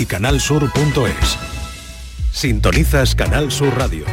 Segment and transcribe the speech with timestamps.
[0.00, 1.38] y canalsur.es.
[2.32, 4.06] Sintonizas Canal Sur Radio,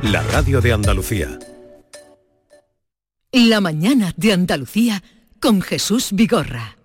[0.00, 1.38] la radio de Andalucía.
[3.30, 5.02] La mañana de Andalucía
[5.40, 6.78] con Jesús Vigorra.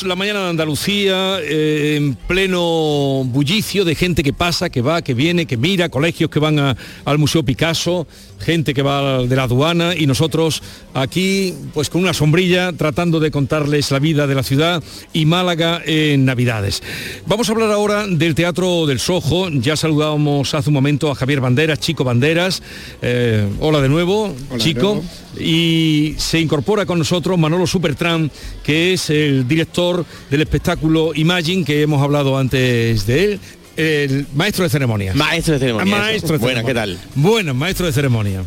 [0.00, 5.12] La mañana de Andalucía eh, en pleno bullicio de gente que pasa, que va, que
[5.12, 8.06] viene, que mira, colegios que van a- al Museo Picasso,
[8.42, 10.62] gente que va de la aduana y nosotros
[10.94, 14.82] aquí pues con una sombrilla tratando de contarles la vida de la ciudad
[15.12, 16.82] y Málaga en Navidades.
[17.26, 19.48] Vamos a hablar ahora del Teatro del Sojo.
[19.50, 22.62] Ya saludábamos hace un momento a Javier Banderas, Chico Banderas.
[23.00, 25.04] Eh, hola de nuevo, Hola de Chico nuevo.
[25.38, 28.28] y se incorpora con nosotros Manolo Supertram,
[28.62, 33.40] que es el director del espectáculo Imagine, que hemos hablado antes de él,
[33.76, 35.14] el maestro de ceremonias.
[35.16, 35.94] Maestro de ceremonia.
[35.96, 36.98] Ah, Maestro de Bueno, ¿qué tal?
[37.14, 38.42] Bueno, maestro de ceremonia.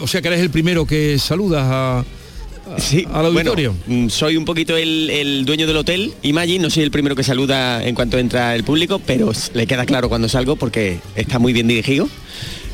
[0.00, 2.04] O sea que eres el primero que saludas a,
[2.78, 3.74] Sí, al auditorio.
[3.86, 7.14] bueno, mm, soy un poquito el, el dueño del hotel Imagine, no soy el primero
[7.14, 11.38] que saluda en cuanto entra el público, pero le queda claro cuando salgo porque está
[11.38, 12.08] muy bien dirigido.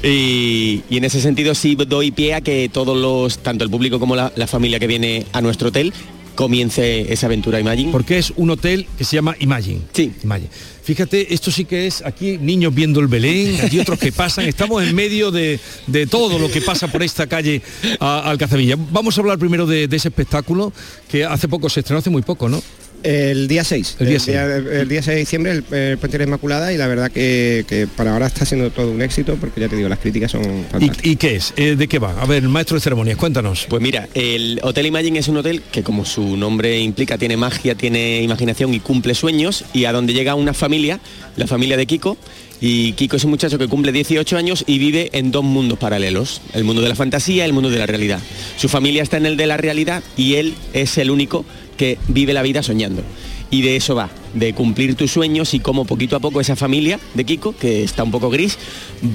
[0.02, 3.98] Y, y en ese sentido sí doy pie a que todos los, tanto el público
[4.00, 5.92] como la, la familia que viene a nuestro hotel,
[6.40, 7.92] comience esa aventura Imagine.
[7.92, 9.82] Porque es un hotel que se llama Imagine.
[9.92, 10.12] Sí.
[10.24, 10.48] Imagine.
[10.82, 14.82] Fíjate, esto sí que es aquí niños viendo el Belén, hay otros que pasan, estamos
[14.82, 17.60] en medio de, de todo lo que pasa por esta calle
[18.00, 18.76] a- Alcazabilla.
[18.90, 20.72] Vamos a hablar primero de, de ese espectáculo
[21.08, 22.62] que hace poco se estrenó, hace muy poco, ¿no?
[23.02, 23.96] El día 6.
[24.00, 24.36] El día seis.
[24.36, 27.64] el día 6 de diciembre, el, el Puente de la Inmaculada, y la verdad que,
[27.68, 30.42] que para ahora está siendo todo un éxito, porque ya te digo, las críticas son
[30.70, 31.06] fantásticas.
[31.06, 31.54] ¿Y, y qué es?
[31.56, 32.20] Eh, ¿De qué va?
[32.20, 33.66] A ver, maestro de ceremonias, cuéntanos.
[33.68, 37.74] Pues mira, el Hotel Imagine es un hotel que como su nombre implica tiene magia,
[37.74, 41.00] tiene imaginación y cumple sueños y a donde llega una familia,
[41.36, 42.16] la familia de Kiko,
[42.60, 46.42] y Kiko es un muchacho que cumple 18 años y vive en dos mundos paralelos,
[46.52, 48.20] el mundo de la fantasía y el mundo de la realidad.
[48.56, 51.44] Su familia está en el de la realidad y él es el único
[51.76, 53.02] que vive la vida soñando.
[53.52, 57.00] Y de eso va, de cumplir tus sueños y cómo poquito a poco esa familia
[57.14, 58.58] de Kiko, que está un poco gris,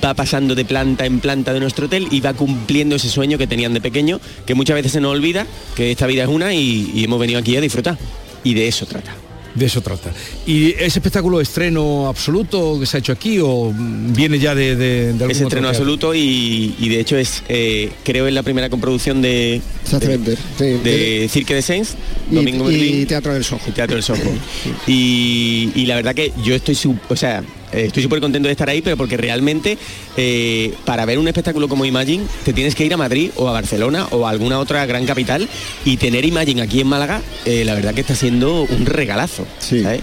[0.03, 3.47] va pasando de planta en planta de nuestro hotel y va cumpliendo ese sueño que
[3.47, 6.91] tenían de pequeño, que muchas veces se nos olvida, que esta vida es una y,
[6.93, 7.97] y hemos venido aquí a disfrutar.
[8.43, 9.24] Y de eso trata.
[9.55, 10.11] De eso trata.
[10.45, 15.05] ¿Y ese espectáculo estreno absoluto que se ha hecho aquí o viene ya de, de,
[15.05, 18.69] de algún Es estreno absoluto y, y de hecho es, eh, creo, es la primera
[18.69, 21.95] comproducción de, Exactamente, de Cirque de Saints,
[22.29, 23.07] Y, Domingo y Merlín.
[23.07, 23.71] Teatro del Sojo.
[23.71, 24.21] Teatro del Sojo.
[24.87, 27.41] Y, y la verdad que yo estoy, su- o sea,
[27.75, 29.77] eh, estoy súper contento de estar ahí, pero porque realmente
[30.17, 33.51] eh, para ver un espectáculo como Imagine te tienes que ir a Madrid o a
[33.51, 35.47] Barcelona o a alguna otra gran capital
[35.83, 39.45] y tener Imagine aquí en Málaga, eh, la verdad que está siendo un regalazo.
[39.59, 39.81] Sí.
[39.83, 40.01] ¿sabes?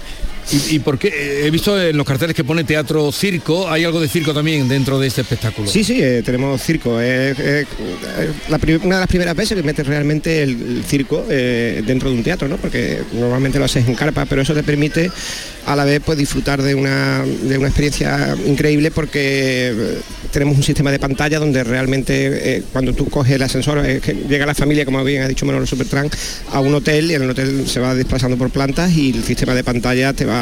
[0.51, 1.07] ¿Y, y por qué?
[1.07, 4.67] Eh, He visto en los carteles que pone teatro circo, hay algo de circo también
[4.67, 5.69] dentro de este espectáculo.
[5.69, 6.99] Sí, sí, eh, tenemos circo.
[6.99, 7.65] Es eh,
[8.59, 12.23] pri- una de las primeras veces que metes realmente el, circo eh, dentro de un
[12.23, 12.57] teatro, ¿no?
[12.57, 15.09] Porque normalmente lo haces en carpa, pero eso te permite
[15.65, 19.97] a la vez pues disfrutar de una, de una experiencia increíble porque eh,
[20.31, 24.13] tenemos un sistema de pantalla donde realmente eh, cuando tú coges el ascensor, eh, que
[24.27, 26.09] llega la familia, como bien ha dicho Manolo Supertran,
[26.51, 29.53] a un hotel y en el hotel se va desplazando por plantas y el sistema
[29.55, 30.32] de pantalla te va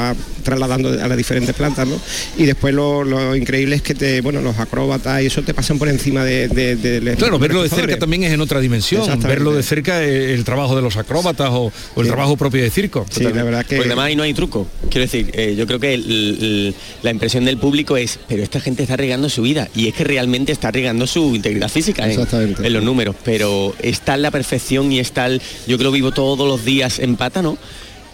[0.44, 2.00] trasladando a las diferentes plantas, ¿no?
[2.38, 5.78] Y después lo, lo increíble es que te, bueno, los acróbatas y eso te pasan
[5.78, 6.48] por encima de...
[6.48, 9.08] de- de- Claro, verlo de cerca también es en otra dimensión.
[9.22, 12.12] Verlo de cerca eh, el trabajo de los acróbatas o, o el Sí.
[12.12, 13.06] trabajo propio de circo.
[13.10, 13.78] Sí, la verdad que...
[13.78, 14.68] Además ahí no hay truco.
[14.90, 18.60] Quiero decir, eh, yo creo que el- el- la impresión del público es, pero esta
[18.60, 19.68] gente está arriesgando su vida.
[19.76, 22.66] Y es que realmente está arriesgando su integridad física en, Exactamente.
[22.66, 23.16] en los números.
[23.24, 27.00] Pero está en la perfección y está el, yo que lo vivo todos los días
[27.00, 27.42] en pata,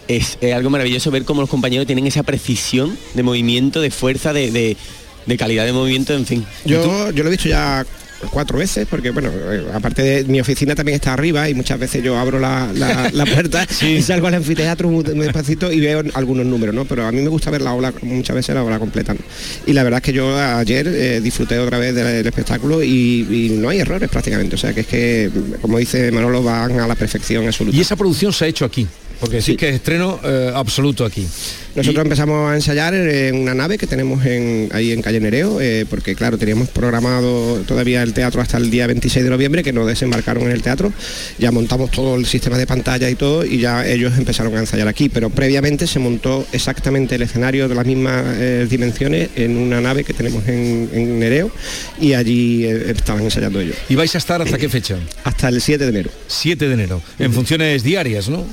[0.08, 4.32] Es, eh, algo maravilloso ver cómo los compañeros tienen esa precisión de movimiento, de fuerza,
[4.32, 4.76] de, de-
[5.26, 6.46] de calidad de movimiento, en fin.
[6.64, 7.84] Yo, yo lo he visto ya
[8.30, 12.02] cuatro veces, porque bueno, eh, aparte de mi oficina también está arriba y muchas veces
[12.02, 16.02] yo abro la, la- la puerta y salgo al anfiteatro muy, muy despacito y veo
[16.14, 16.86] algunos números, ¿no?
[16.86, 19.12] Pero a mí me gusta ver la ola, muchas veces la ola completa.
[19.12, 19.20] ¿no?
[19.66, 22.88] Y la verdad es que yo ayer eh, disfruté otra vez del, del espectáculo y,
[23.30, 24.54] y no hay errores prácticamente.
[24.54, 25.30] O sea que es que,
[25.60, 27.76] como dice Manolo, van a la perfección absoluta.
[27.76, 28.86] Y esa producción se ha hecho aquí.
[29.20, 29.56] Porque sí, Sí.
[29.56, 31.26] que es estreno eh, absoluto aquí.
[31.74, 35.60] Nosotros Y- empezamos a ensayar en una nave que tenemos en- ahí en Calle Nereo,
[35.60, 39.72] eh, porque claro, teníamos programado todavía el teatro hasta el día 26 de noviembre, que
[39.72, 40.92] nos desembarcaron en el teatro.
[41.38, 44.88] Ya montamos todo el sistema de pantalla y todo, y ya ellos empezaron a ensayar
[44.88, 45.08] aquí.
[45.08, 50.04] Pero previamente se montó exactamente el escenario de las mismas eh, dimensiones en una nave
[50.04, 51.50] que tenemos en, en Nereo,
[52.00, 53.76] y allí estaban ensayando ellos.
[53.88, 54.96] ¿Y vais a estar hasta qué fecha?
[55.24, 56.10] Hasta el 7 de enero.
[56.26, 57.02] 7 de enero.
[57.18, 58.44] En funciones diarias, ¿no?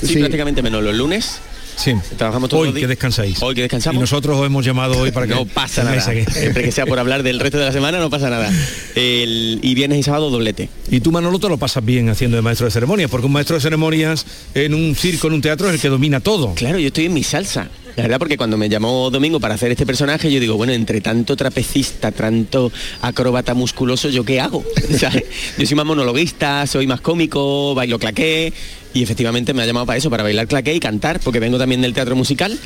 [0.00, 0.18] Sí, Sí.
[0.18, 1.38] prácticamente menos los lunes.
[1.76, 1.92] Sí.
[2.16, 2.88] Trabajamos todos Hoy los que días.
[2.88, 3.42] descansáis.
[3.42, 4.00] Hoy que Y descansamos.
[4.00, 5.34] nosotros os hemos llamado hoy para que...
[5.34, 6.00] no pasa nada.
[6.00, 8.50] Siempre que sea por hablar del resto de la semana no pasa nada.
[8.94, 10.70] El- y viernes y sábado doblete.
[10.90, 13.56] Y tú, Manolo, te lo pasas bien haciendo de maestro de ceremonias, porque un maestro
[13.56, 16.54] de ceremonias en un circo, en un teatro, es el que domina todo.
[16.54, 17.68] Claro, yo estoy en mi salsa.
[17.96, 21.00] La verdad, porque cuando me llamó Domingo para hacer este personaje, yo digo, bueno, entre
[21.00, 22.70] tanto trapecista, tanto
[23.00, 24.62] acróbata musculoso, ¿yo qué hago?
[25.58, 28.52] Yo soy más monologuista, soy más cómico, bailo claqué,
[28.92, 31.80] y efectivamente me ha llamado para eso, para bailar claqué y cantar, porque vengo también
[31.80, 32.58] del teatro musical.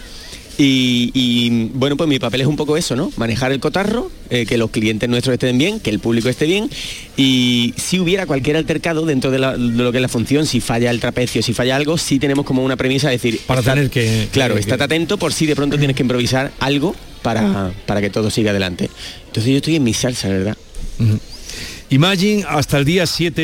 [0.63, 3.11] Y, y, bueno, pues mi papel es un poco eso, ¿no?
[3.17, 6.69] Manejar el cotarro, eh, que los clientes nuestros estén bien, que el público esté bien.
[7.17, 10.61] Y si hubiera cualquier altercado dentro de, la- de lo que es la función, si
[10.61, 13.41] falla el trapecio, si falla algo, sí tenemos como una premisa de decir...
[13.47, 16.53] Para estar- tener que- Claro, que- estate atento por si de pronto tienes que improvisar
[16.61, 18.91] algo para, para que todo siga adelante.
[19.29, 20.57] Entonces yo estoy en mi salsa, ¿verdad?
[21.93, 23.43] Imagine hasta el día 7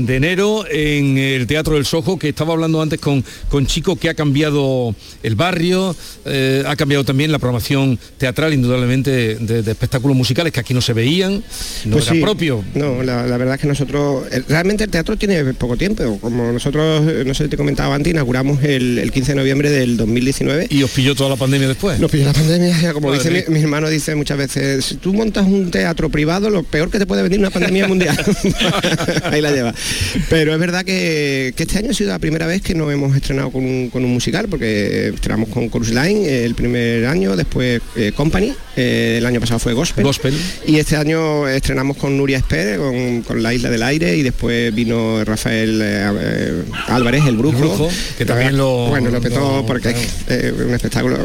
[0.00, 4.08] de enero en el Teatro del Sojo, que estaba hablando antes con, con Chico, que
[4.08, 5.94] ha cambiado el barrio,
[6.24, 10.80] eh, ha cambiado también la programación teatral, indudablemente, de, de espectáculos musicales que aquí no
[10.80, 11.44] se veían,
[11.84, 12.20] no Pues era sí.
[12.20, 12.64] propio.
[12.74, 16.18] No, la, la verdad es que nosotros, eh, realmente el teatro tiene poco tiempo.
[16.20, 19.70] Como nosotros, eh, no sé si te comentaba antes, inauguramos el, el 15 de noviembre
[19.70, 20.66] del 2019.
[20.68, 22.00] Y os pilló toda la pandemia después.
[22.00, 25.14] Nos pilló la pandemia, como Madre dice mi, mi hermano dice muchas veces, si tú
[25.14, 28.16] montas un teatro privado, lo peor que te puede venir una pandemia mundial.
[29.24, 29.74] Ahí la lleva.
[30.30, 33.14] Pero es verdad que, que este año ha sido la primera vez que nos hemos
[33.16, 37.36] estrenado con un, con un musical, porque estrenamos con Cruise Line eh, el primer año,
[37.36, 40.04] después eh, Company, eh, el año pasado fue Gospel.
[40.04, 40.34] Gospel.
[40.66, 44.74] Y este año estrenamos con Nuria Esper, con, con La Isla del Aire, y después
[44.74, 47.56] vino Rafael eh, Álvarez, el brujo.
[47.56, 47.88] El Brujo,
[48.18, 50.44] que también lo- Bueno, lo petó lo- porque claro.
[50.44, 51.18] es un espectáculo.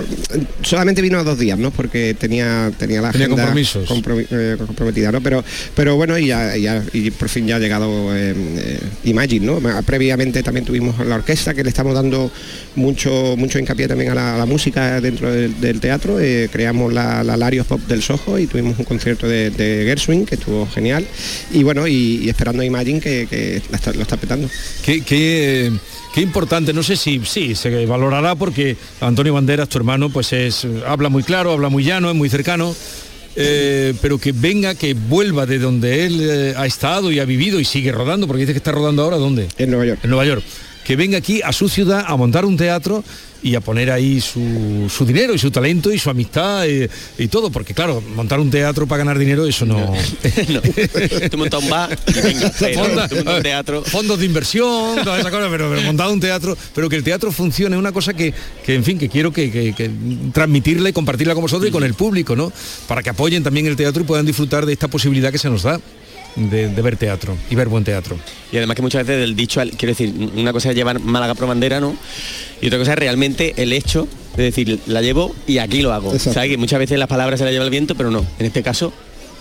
[0.61, 1.71] Solamente vino dos días, ¿no?
[1.71, 3.89] Porque tenía, tenía la Tenía agenda compromisos.
[3.89, 5.21] compromi- comprometida, ¿no?
[5.21, 5.43] Pero,
[5.75, 9.59] pero bueno, y, ya, y por fin ya ha llegado eh, eh, Imagine, ¿no?
[9.83, 12.31] Previamente también tuvimos la orquesta, que le estamos dando
[12.75, 16.19] mucho, mucho hincapié también a la, música dentro del, teatro.
[16.19, 20.35] Eh, creamos la, la Pop del Soho y tuvimos un concierto de, de Gershwin, que
[20.35, 21.05] estuvo genial.
[21.51, 23.61] Y bueno, y, esperando a Imagine, que,
[23.95, 24.49] lo está petando.
[24.83, 25.71] Qué, qué,
[26.13, 30.67] qué importante, no sé si sí, se valorará porque Antonio Banderas, tu hermano, pues es,
[30.87, 32.75] habla muy claro, habla muy llano, es muy cercano.
[33.41, 37.59] Eh, pero que venga, que vuelva de donde él eh, ha estado y ha vivido
[37.59, 39.47] y sigue rodando, porque dice que está rodando ahora, ¿dónde?
[39.57, 39.99] En Nueva York.
[40.03, 40.43] En Nueva York.
[40.83, 43.03] Que venga aquí a su ciudad a montar un teatro
[43.41, 47.27] y a poner ahí su, su dinero y su talento y su amistad eh, y,
[47.29, 49.77] todo, porque claro, montar un teatro para ganar dinero, eso no...
[50.49, 50.61] no.
[51.31, 53.83] Tú montas un bar y venga, pero Fonda- tú montas un teatro.
[53.83, 57.31] fondos de inversión, todas esas cosas, pero, pero montado un teatro, pero que el teatro
[57.31, 58.33] funcione, es una cosa que,
[58.65, 59.89] que, en fin, que quiero que, que- que
[60.33, 62.51] transmitirla y compartirla con vosotros y con el público, ¿no?
[62.89, 65.63] Para que apoyen también el teatro y puedan disfrutar de esta posibilidad que se nos
[65.63, 65.79] da
[66.35, 68.17] de, de ver teatro y ver buen teatro.
[68.51, 71.35] Y además que muchas veces del dicho, al- quiero decir, una cosa es llevar Málaga
[71.35, 71.95] pro bandera, ¿no?
[72.61, 76.11] Y otra cosa es realmente el hecho de decir, la llevo y aquí lo hago.
[76.13, 76.33] Exacto.
[76.33, 76.49] ¿Sabes?
[76.51, 78.25] Que muchas veces las palabras se las lleva el viento, pero no.
[78.39, 78.93] En este caso,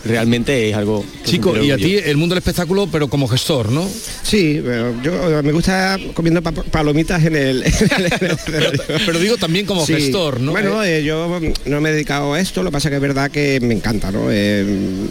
[0.04, 1.04] realmente es algo...
[1.24, 3.86] Chico, y a ti el mundo del espectáculo, pero como gestor, ¿no?
[4.22, 4.62] Sí,
[5.02, 7.62] yo me gusta comiendo pa- palomitas en el...
[7.98, 8.70] en el escenario.
[9.06, 9.94] Pero digo también como Sí.
[9.94, 10.52] gestor, ¿no?
[10.52, 13.30] Bueno, eh, yo no me he dedicado a esto, lo que pasa que es verdad
[13.30, 14.26] que me encanta, ¿no?
[14.30, 14.64] Eh,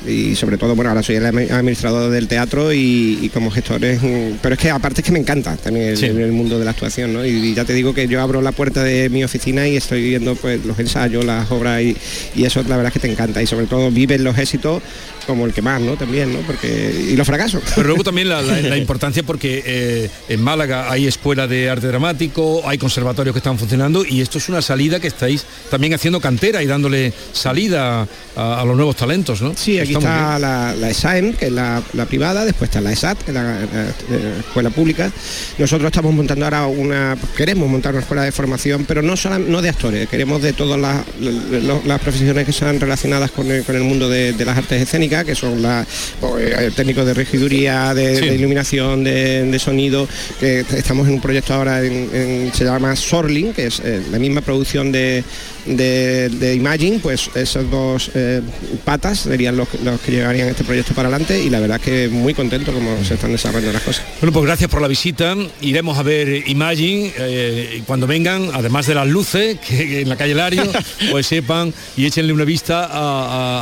[0.08, 3.84] y sobre todo, bueno, ahora soy el admi- administrador del teatro y, y como gestor
[3.86, 4.02] es...
[4.02, 6.06] un- Pero es que aparte es que me encanta también el, Sí.
[6.06, 7.26] el mundo de la actuación, ¿no?
[7.26, 10.02] Y, y ya te digo que yo abro la puerta de mi oficina y estoy
[10.04, 11.96] viendo pues los ensayos, las obras y,
[12.36, 13.42] y eso la verdad es que te encanta.
[13.42, 15.96] Y sobre todo vives los éxitos yeah como el que más, ¿no?
[15.96, 16.40] También, ¿no?
[16.40, 17.10] Porque...
[17.12, 17.62] Y los fracasos.
[17.76, 21.88] Pero luego también la, la- la importancia porque eh, en Málaga hay escuela de arte
[21.88, 26.20] dramático, hay conservatorios que están funcionando y esto es una salida que estáis también haciendo
[26.22, 29.54] cantera y dándole salida a, a los nuevos talentos, ¿no?
[29.56, 33.32] Sí, aquí está, la, la ESAEM, que es la, privada, después está la ESAT, que
[33.32, 35.12] es la, la, escuela pública.
[35.58, 39.62] Nosotros estamos montando ahora una, queremos montar una escuela de formación, pero no solo, no
[39.62, 44.08] de actores, queremos de todas las, profesiones que sean relacionadas con el, con el mundo
[44.10, 45.86] de, de las artes escénicas, que son las
[46.20, 48.30] pues, técnicos de regiduría, de, Sí.
[48.30, 50.08] de iluminación, de, de sonido,
[50.40, 54.20] que estamos en un proyecto ahora en, en- se llama Sorling, que es eh, la
[54.20, 55.24] misma producción de,
[55.68, 58.42] de, de Imagine, pues esas dos eh,
[58.86, 62.34] patas serían los, los que llevarían este proyecto para adelante y la verdad que muy
[62.34, 64.06] contento como se están desarrollando las cosas.
[64.22, 65.36] Bueno, pues gracias por la visita.
[65.62, 70.10] Iremos a ver Imagine eh, y cuando vengan, además de las luces, que, que en
[70.10, 70.64] la calle Lario,
[71.12, 72.88] pues sepan y échenle una vista a-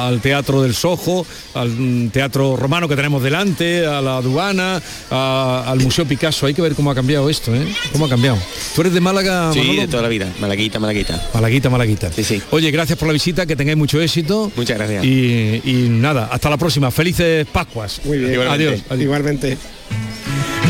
[0.06, 4.82] a- al Teatro del Sojo, al mm, Teatro Romano que tenemos delante, a la aduana,
[5.10, 6.46] a- al Museo Picasso.
[6.46, 7.66] Hay que ver cómo ha cambiado esto, ¿eh?
[7.92, 8.38] ¿Cómo ha cambiado?
[8.76, 9.82] ¿Tú eres de Málaga, Sí, Manolo?
[9.82, 10.28] de toda la vida.
[10.40, 11.30] Malaguita, malaguita.
[11.34, 11.95] Malaguita, Malaguita.
[12.16, 12.42] Sí, sí.
[12.52, 14.52] Oye, gracias por la visita, que tengáis mucho éxito.
[14.56, 15.04] Muchas gracias.
[15.04, 16.92] Y, y nada, hasta la próxima.
[16.92, 18.02] Felices Pascuas.
[18.06, 18.42] Muy bien.
[18.42, 18.82] Adiós.
[18.90, 19.02] adiós.
[19.02, 19.58] Igualmente.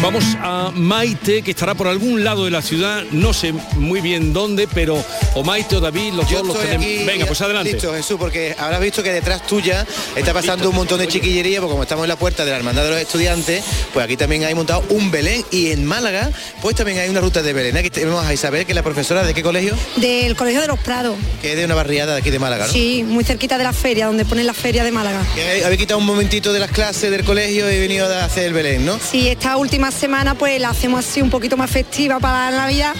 [0.01, 4.33] Vamos a Maite, que estará por algún lado de la ciudad, no sé muy bien
[4.33, 6.85] dónde, pero o Maite o David, los Yo dos los tenemos.
[6.85, 7.71] aquí Venga, pues adelante.
[7.73, 9.85] Listo, Jesús, porque habrás visto que detrás tuya
[10.15, 12.83] está pasando un montón de chiquillería, porque como estamos en la puerta de la Hermandad
[12.83, 16.29] de los Estudiantes, pues aquí también hay montado un Belén y en Málaga,
[16.61, 17.75] pues también hay una ruta de Belén.
[17.77, 20.79] Aquí tenemos a Isabel, que es la profesora de qué colegio, Del Colegio de los
[20.79, 21.17] Prados.
[21.41, 22.73] que es de una barriada de aquí de Málaga, ¿no?
[22.73, 25.23] Sí, muy cerquita de la feria, donde ponen la feria de Málaga.
[25.33, 28.45] Que habéis quitado un momentito de las clases del colegio y he venido a hacer
[28.45, 28.99] el Belén, ¿no?
[28.99, 32.93] Sí, esta última semana pues la hacemos así un poquito más festiva para la Navidad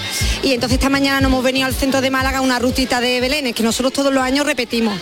[0.43, 3.53] y entonces esta mañana nos hemos venido al centro de Málaga una rutita de Belénes
[3.55, 4.99] que nosotros todos los años repetimos.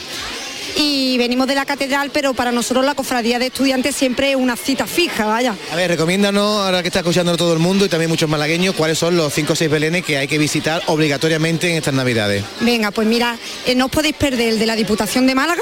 [0.75, 4.55] Y venimos de la catedral, pero para nosotros la cofradía de estudiantes siempre es una
[4.55, 5.55] cita fija, vaya.
[5.71, 8.97] A ver, recomiéndanos, ahora que está escuchando todo el mundo y también muchos malagueños, cuáles
[8.97, 12.43] son los 5 o 6 Belenes que hay que visitar obligatoriamente en estas Navidades.
[12.61, 15.61] Venga, pues mira, eh, no os podéis perder el de la Diputación de Málaga,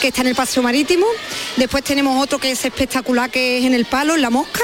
[0.00, 1.06] que está en el Paseo Marítimo.
[1.56, 4.62] Después tenemos otro que es espectacular, que es en el Palo, en la Mosca.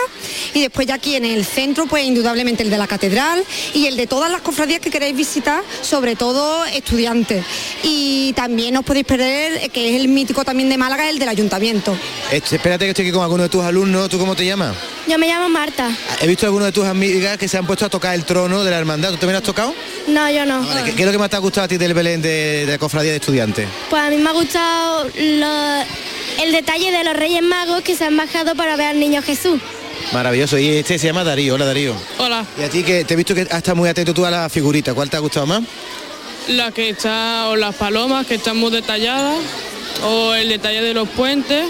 [0.54, 3.96] Y después ya aquí en el centro, pues indudablemente el de la Catedral y el
[3.96, 7.44] de todas las cofradías que queréis visitar, sobre todo estudiantes.
[7.82, 11.28] Y también os podéis perder, eh, que es el mítico también de Málaga, el del
[11.28, 11.96] Ayuntamiento.
[12.32, 14.08] Este, espérate que estoy aquí con alguno de tus alumnos.
[14.08, 14.74] ¿Tú cómo te llamas?
[15.06, 15.88] Yo me llamo Marta.
[16.20, 18.64] He visto a algunos de tus amigas que se han puesto a tocar el trono
[18.64, 19.10] de la hermandad.
[19.10, 19.72] ¿Tú también has tocado?
[20.08, 20.64] No, yo no.
[20.66, 22.66] Vale, ¿qué, qué es lo que más te ha gustado a ti del Belén de,
[22.66, 23.68] de la cofradía de estudiantes?
[23.88, 25.82] Pues a mí me ha gustado lo-
[26.44, 29.60] el detalle de los Reyes Magos que se han bajado para ver al niño Jesús.
[30.12, 30.58] Maravilloso.
[30.58, 31.54] Y este se llama Darío.
[31.54, 31.94] Hola Darío.
[32.18, 34.30] Hola, Y a ti que te he visto que has estado muy atento tú a
[34.30, 34.94] la figurita.
[34.94, 35.62] ¿Cuál te ha gustado más?
[36.48, 39.38] La que está, o las palomas que están muy detalladas,
[40.04, 41.64] o el detalle de los puentes,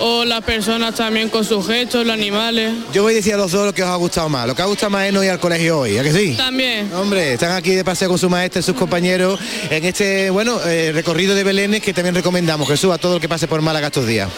[0.00, 2.72] o las personas también con sus gestos, los animales.
[2.92, 4.46] Yo voy a decir a los dos lo que os ha gustado más.
[4.46, 6.34] Lo que ha gustado más es no ir al colegio hoy, ¿a que sí?
[6.36, 6.92] También.
[6.94, 10.92] Hombre, están aquí de paseo con su maestra y sus compañeros en este, bueno, eh,
[10.92, 14.06] recorrido de Belénes que también recomendamos, Jesús, a todo el que pase por Málaga estos
[14.06, 14.28] días.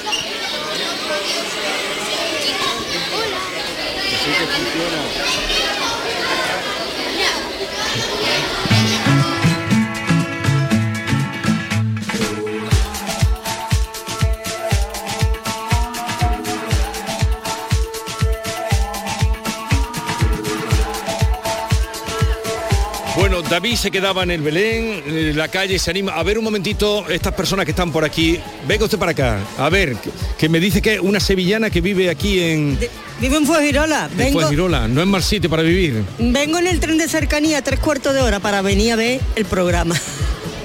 [23.21, 26.13] Bueno, David se quedaba en el Belén, en la calle se anima.
[26.13, 28.41] A ver un momentito, estas personas que están por aquí.
[28.67, 29.41] Venga usted para acá.
[29.59, 30.09] A ver, que,
[30.39, 32.79] que me dice que una sevillana que vive aquí en,
[33.21, 34.09] Vivo en Fuengirola.
[34.11, 34.89] en Vengo, Fuengirola.
[34.89, 36.03] No es mal sitio para vivir.
[36.19, 39.45] vengo en el tren de cercanía tres cuartos de hora para venir a ver el
[39.45, 39.95] programa.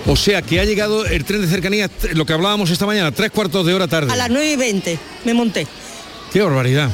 [0.07, 3.31] O sea que ha llegado el tren de cercanía, lo que hablábamos esta mañana, tres
[3.31, 4.13] cuartos de hora tarde.
[4.13, 5.67] A las 9 y 20 me monté.
[6.31, 6.89] Qué barbaridad.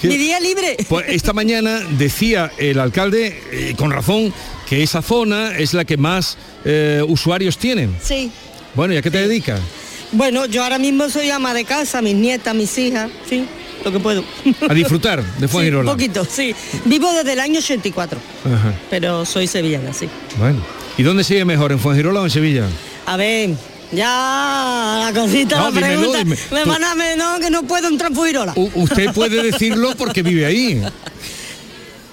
[0.00, 0.76] Qué- Mi día libre.
[0.88, 4.32] Pues esta mañana decía el alcalde, eh, con razón,
[4.68, 7.96] que esa zona es la que más eh, usuarios tienen.
[8.02, 8.30] Sí.
[8.74, 9.60] Bueno, ¿y a qué te dedicas?
[10.12, 13.44] Bueno, yo ahora mismo soy ama de casa, mis nietas, mis hijas, sí,
[13.84, 14.24] lo que puedo.
[14.68, 15.90] A disfrutar de Sí, un Fuengirola.
[15.92, 16.54] poquito, sí.
[16.84, 18.74] Vivo desde el año 84, Ajá.
[18.90, 20.08] pero soy sevillana, sí.
[20.38, 20.60] Bueno.
[20.96, 22.64] ¿Y dónde sigue mejor, en Fuengirola o en Sevilla?
[23.06, 23.50] A ver,
[23.92, 26.18] ya la cosita, No, la dímelo, pregunta.
[26.18, 26.36] dime.
[26.52, 28.52] Me Tú- van a no, que no puedo entrar en Fujirola.
[28.56, 30.82] U- usted puede decirlo porque vive ahí.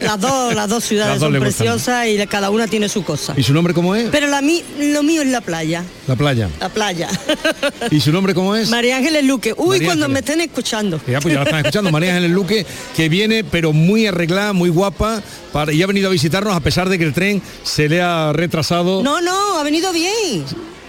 [0.05, 3.33] Las dos, las dos ciudades Las dos son preciosas y cada una tiene su cosa.
[3.35, 4.09] ¿Y su nombre cómo es?
[4.11, 6.49] Pero la mí, lo mío es la playa, La playa.
[6.59, 7.09] la playa.
[7.91, 8.69] ¿Y su nombre cómo es?
[8.69, 9.53] María Ángeles Luque.
[9.57, 10.13] Uy, María cuando Ángeles.
[10.13, 11.01] me estén escuchando.
[11.07, 14.69] Ya, pues ya la están escuchando, María Ángeles Luque, que viene pero muy arreglada, muy
[14.69, 15.21] guapa,
[15.51, 18.31] para, y ha venido a visitarnos a pesar de que el tren se le ha
[18.33, 19.01] retrasado.
[19.03, 20.43] No, no, ha venido bien.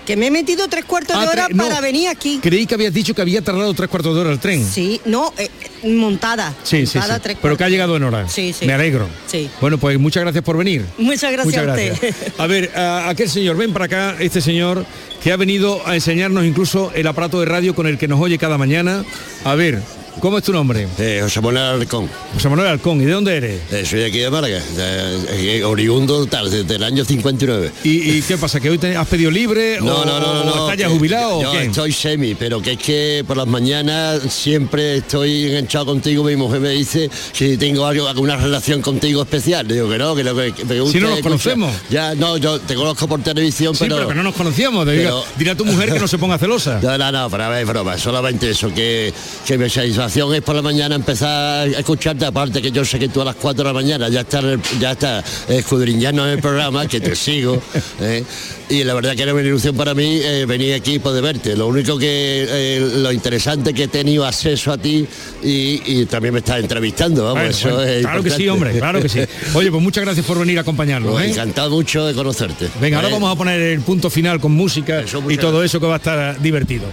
[0.07, 1.65] Que me he metido tres cuartos Ah, de hora no.
[1.65, 2.39] para venir aquí.
[2.41, 4.65] Creí que habías dicho que había tardado tres cuartos de hora el tren.
[4.65, 5.51] Sí, no, eh,
[5.83, 6.55] eh, montada.
[6.63, 7.21] Sí, sí, montada sí.
[7.25, 8.29] tres Pero que ha llegado en hora.
[8.29, 8.67] Sí, sí.
[8.67, 9.09] Me alegro.
[9.27, 9.51] Sí.
[9.61, 10.87] Bueno, pues muchas gracias por venir.
[10.97, 11.89] Muchas gracias Muchas a usted.
[12.01, 12.33] gracias.
[12.39, 14.87] A ver, a- aquel señor, ven para acá, este señor
[15.23, 18.39] que ha venido a enseñarnos incluso el aparato de radio con el que nos oye
[18.39, 19.05] cada mañana.
[19.45, 19.83] A ver,
[20.21, 20.87] ¿cómo es tu nombre?
[20.99, 22.09] Eh, José Manuel Arcón.
[22.35, 23.61] José Manuel Alcón, ¿y de dónde eres?
[23.73, 27.71] Eh, soy de aquí de Málaga, de- eh, oriundo tal, desde el año 59.
[27.85, 28.61] ¿Y, y qué pasa?
[28.61, 31.53] ¿Que hoy te has pedido libre No, o, no, no, no, estás ya jubilado yo
[31.53, 36.25] o estoy semi, pero que es que por las mañanas siempre estoy enganchado contigo.
[36.25, 39.67] Mi mujer me dice si tengo algo, alguna relación contigo especial.
[39.69, 41.73] Digo que no, que lo que que me gusta Si no nos conocemos.
[41.91, 43.97] Ya, no, yo te conozco por televisión, Sí, pero.
[43.97, 44.85] pero que no nos conocíamos.
[44.87, 46.81] Pero- Dirá tu mujer que no se ponga celosa.
[46.87, 49.13] No, no, no, pero a ver, es broma, solamente eso, que,
[49.47, 49.65] que mi
[50.09, 53.25] satisfacción es por la mañana empezar a escucharte, aparte que yo sé que tú a
[53.25, 54.45] las 4 de la mañana ya estás
[54.79, 57.61] ya está escudriñando en el programa, que te sigo,
[58.01, 58.25] ¿eh?
[58.69, 61.57] Y la verdad que era una ilusión para mí eh, venir aquí y poder verte.
[61.57, 65.07] Lo único que, eh, lo interesante que he tenido acceso a ti
[65.43, 68.79] y, y también me estás entrevistando, vamos, Bueno, eso bueno, es claro que sí, hombre,
[68.79, 69.21] claro que sí.
[69.55, 71.13] Oye, pues muchas gracias por venir a acompañarnos.
[71.13, 71.31] Pues ¿eh?
[71.31, 72.69] Encantado mucho de conocerte.
[72.81, 75.71] Venga, ahora vamos a poner el punto final con música Eso, y todo gracias.
[75.73, 76.85] eso que va a estar divertido.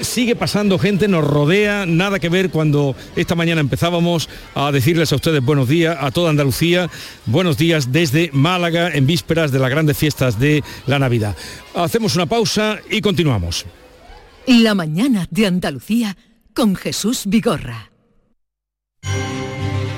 [0.00, 5.16] sigue pasando gente, nos rodea, nada que ver cuando esta mañana empezábamos a decirles a
[5.16, 6.88] ustedes buenos días, a toda Andalucía,
[7.26, 11.09] buenos días desde Málaga en vísperas de las grandes fiestas de la Navidad.
[11.74, 13.66] Hacemos una pausa y continuamos.
[14.46, 16.16] La mañana de Andalucía
[16.54, 17.90] con Jesús Vigorra.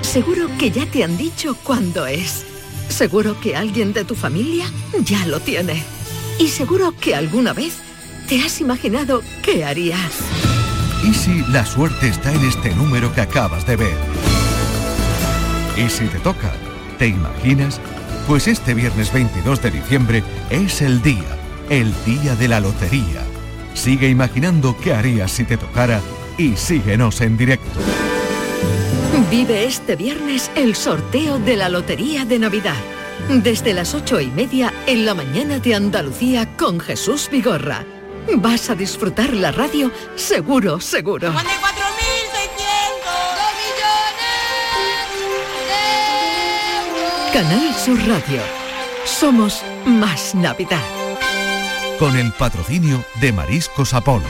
[0.01, 2.45] Seguro que ya te han dicho cuándo es.
[2.89, 4.67] Seguro que alguien de tu familia
[5.05, 5.83] ya lo tiene.
[6.39, 7.79] Y seguro que alguna vez
[8.29, 10.19] te has imaginado qué harías.
[11.05, 13.97] ¿Y si la suerte está en este número que acabas de ver?
[15.77, 16.53] ¿Y si te toca?
[16.99, 17.81] ¿Te imaginas?
[18.27, 21.37] Pues este viernes 22 de diciembre es el día,
[21.69, 23.23] el día de la lotería.
[23.75, 26.01] Sigue imaginando qué harías si te tocara
[26.39, 27.81] y síguenos en directo.
[29.31, 32.77] Vive este viernes el sorteo de la Lotería de Navidad.
[33.29, 37.85] Desde las ocho y media en la mañana de Andalucía con Jesús Vigorra.
[38.37, 41.33] Vas a disfrutar la radio seguro, seguro.
[47.33, 48.43] Canal Sur Radio.
[49.07, 50.83] Somos más Navidad.
[51.99, 54.27] Con el patrocinio de Mariscos Apolo.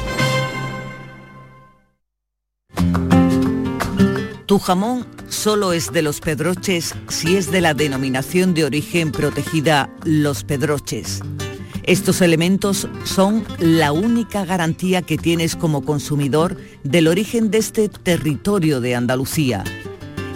[4.46, 9.90] Tu jamón solo es de los Pedroches si es de la denominación de origen protegida
[10.04, 11.22] Los Pedroches.
[11.82, 18.80] Estos elementos son la única garantía que tienes como consumidor del origen de este territorio
[18.80, 19.64] de Andalucía.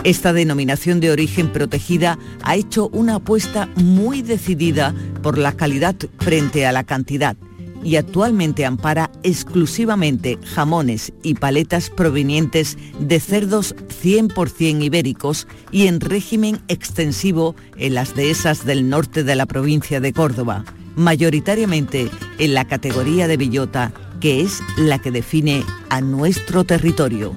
[0.07, 6.65] Esta denominación de origen protegida ha hecho una apuesta muy decidida por la calidad frente
[6.65, 7.37] a la cantidad
[7.83, 16.61] y actualmente ampara exclusivamente jamones y paletas provenientes de cerdos 100% ibéricos y en régimen
[16.69, 22.09] extensivo en las dehesas del norte de la provincia de Córdoba, mayoritariamente
[22.39, 27.37] en la categoría de bellota, que es la que define a nuestro territorio.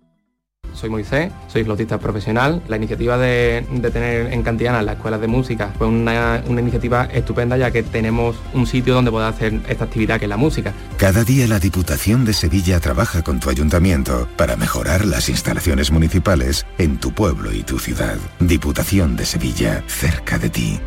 [0.81, 2.63] Soy Moisés, soy flautista profesional.
[2.67, 7.05] La iniciativa de, de tener en Cantiana las escuelas de música fue una, una iniciativa
[7.05, 10.73] estupenda ya que tenemos un sitio donde poder hacer esta actividad que es la música.
[10.97, 16.65] Cada día la Diputación de Sevilla trabaja con tu ayuntamiento para mejorar las instalaciones municipales
[16.79, 18.17] en tu pueblo y tu ciudad.
[18.39, 20.79] Diputación de Sevilla, cerca de ti.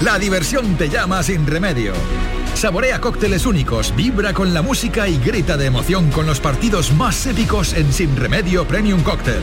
[0.00, 1.92] La diversión te llama sin remedio.
[2.54, 7.26] Saborea cócteles únicos, vibra con la música y grita de emoción con los partidos más
[7.26, 9.42] épicos en Sin Remedio Premium Cóctel.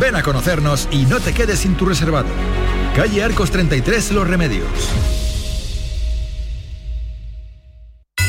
[0.00, 2.28] Ven a conocernos y no te quedes sin tu reservado.
[2.96, 4.68] Calle Arcos 33 Los Remedios.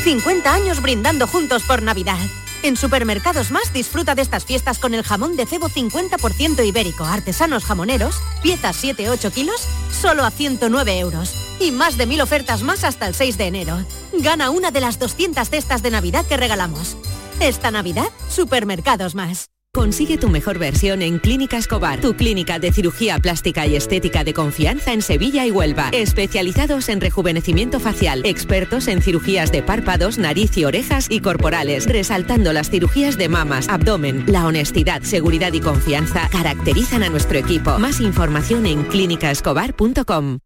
[0.04, 2.18] 50 años brindando juntos por Navidad.
[2.62, 7.64] En Supermercados Más disfruta de estas fiestas con el jamón de cebo 50% ibérico, artesanos
[7.64, 11.47] jamoneros, piezas 7-8 kilos, solo a 109 euros.
[11.60, 13.84] Y más de mil ofertas más hasta el 6 de enero.
[14.12, 16.96] Gana una de las 200 cestas de Navidad que regalamos.
[17.40, 19.48] Esta Navidad, Supermercados Más.
[19.74, 24.32] Consigue tu mejor versión en Clínica Escobar, tu clínica de cirugía plástica y estética de
[24.32, 25.90] confianza en Sevilla y Huelva.
[25.92, 32.52] Especializados en rejuvenecimiento facial, expertos en cirugías de párpados, nariz y orejas y corporales, resaltando
[32.54, 34.24] las cirugías de mamas, abdomen.
[34.26, 37.78] La honestidad, seguridad y confianza caracterizan a nuestro equipo.
[37.78, 40.38] Más información en clínicaescobar.com.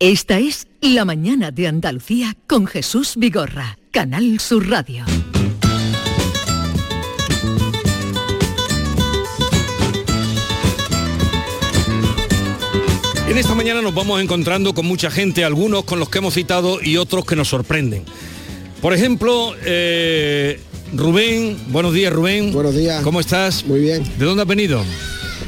[0.00, 5.04] Esta es La mañana de Andalucía con Jesús Vigorra, Canal Sur Radio.
[13.28, 16.82] En esta mañana nos vamos encontrando con mucha gente, algunos con los que hemos citado
[16.82, 18.02] y otros que nos sorprenden.
[18.82, 20.58] Por ejemplo, eh,
[20.92, 22.52] Rubén, buenos días Rubén.
[22.52, 23.00] Buenos días.
[23.04, 23.64] ¿Cómo estás?
[23.64, 24.02] Muy bien.
[24.18, 24.82] ¿De dónde has venido?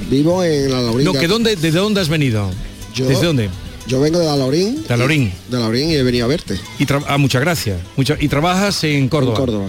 [0.08, 1.18] Vivo en la Laurita.
[1.18, 2.48] ¿que dónde, ¿desde dónde has venido?
[2.94, 3.08] Yo...
[3.08, 3.50] ¿Desde dónde?
[3.88, 4.82] Yo vengo de la Laurín.
[4.86, 5.32] De Laurín.
[5.48, 6.58] De Laurín y he venido a verte.
[6.78, 7.80] Y ah, muchas gracias.
[7.96, 9.34] Mucha- y trabajas en Córdoba.
[9.34, 9.68] En Córdoba.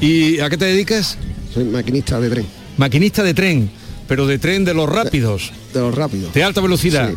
[0.00, 1.16] ¿Y a qué te dedicas?
[1.54, 2.46] Soy maquinista de tren.
[2.76, 3.70] Maquinista de tren,
[4.08, 5.52] pero de tren de los rápidos.
[5.72, 6.34] De, los rápidos.
[6.34, 7.10] De alta velocidad.
[7.10, 7.16] Sí.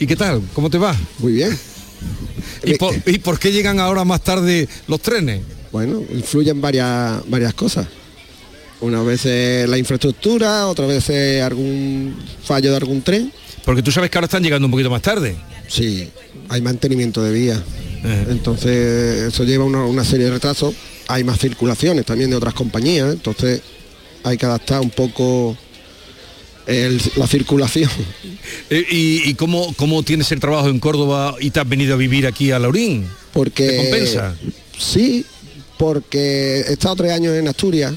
[0.00, 0.42] ¿Y qué tal?
[0.52, 0.96] ¿Cómo te va?
[1.18, 1.56] Muy bien.
[2.64, 5.42] ¿Y por, y por qué llegan ahora más tarde los trenes?
[5.70, 7.86] Bueno, influyen varias, varias cosas.
[8.80, 9.24] Una vez
[9.68, 13.32] la infraestructura, otra vez algún fallo de algún tren.
[13.68, 15.36] Porque tú sabes que ahora están llegando un poquito más tarde.
[15.68, 16.08] Sí,
[16.48, 17.60] hay mantenimiento de vías.
[18.30, 20.74] Entonces eso lleva una, una serie de retrasos.
[21.06, 23.12] Hay más circulaciones también de otras compañías.
[23.12, 23.60] Entonces
[24.24, 25.54] hay que adaptar un poco
[26.66, 27.90] el- la circulación.
[28.70, 31.96] Eh, ¿Y, y cómo, cómo tienes el trabajo en Córdoba y te has venido a
[31.98, 33.06] vivir aquí a Laurín?
[33.34, 34.34] Porque ¿Te compensa?
[34.78, 35.26] Sí,
[35.78, 37.92] porque he estado tres años en Asturias,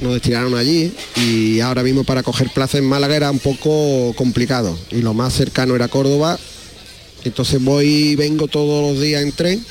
[0.00, 4.76] nos destinaron allí y ahora mismo para coger plaza en Málaga era un poco complicado
[4.90, 6.38] y lo más cercano era Córdoba.
[7.24, 9.64] Entonces voy y vengo todos los días en tren.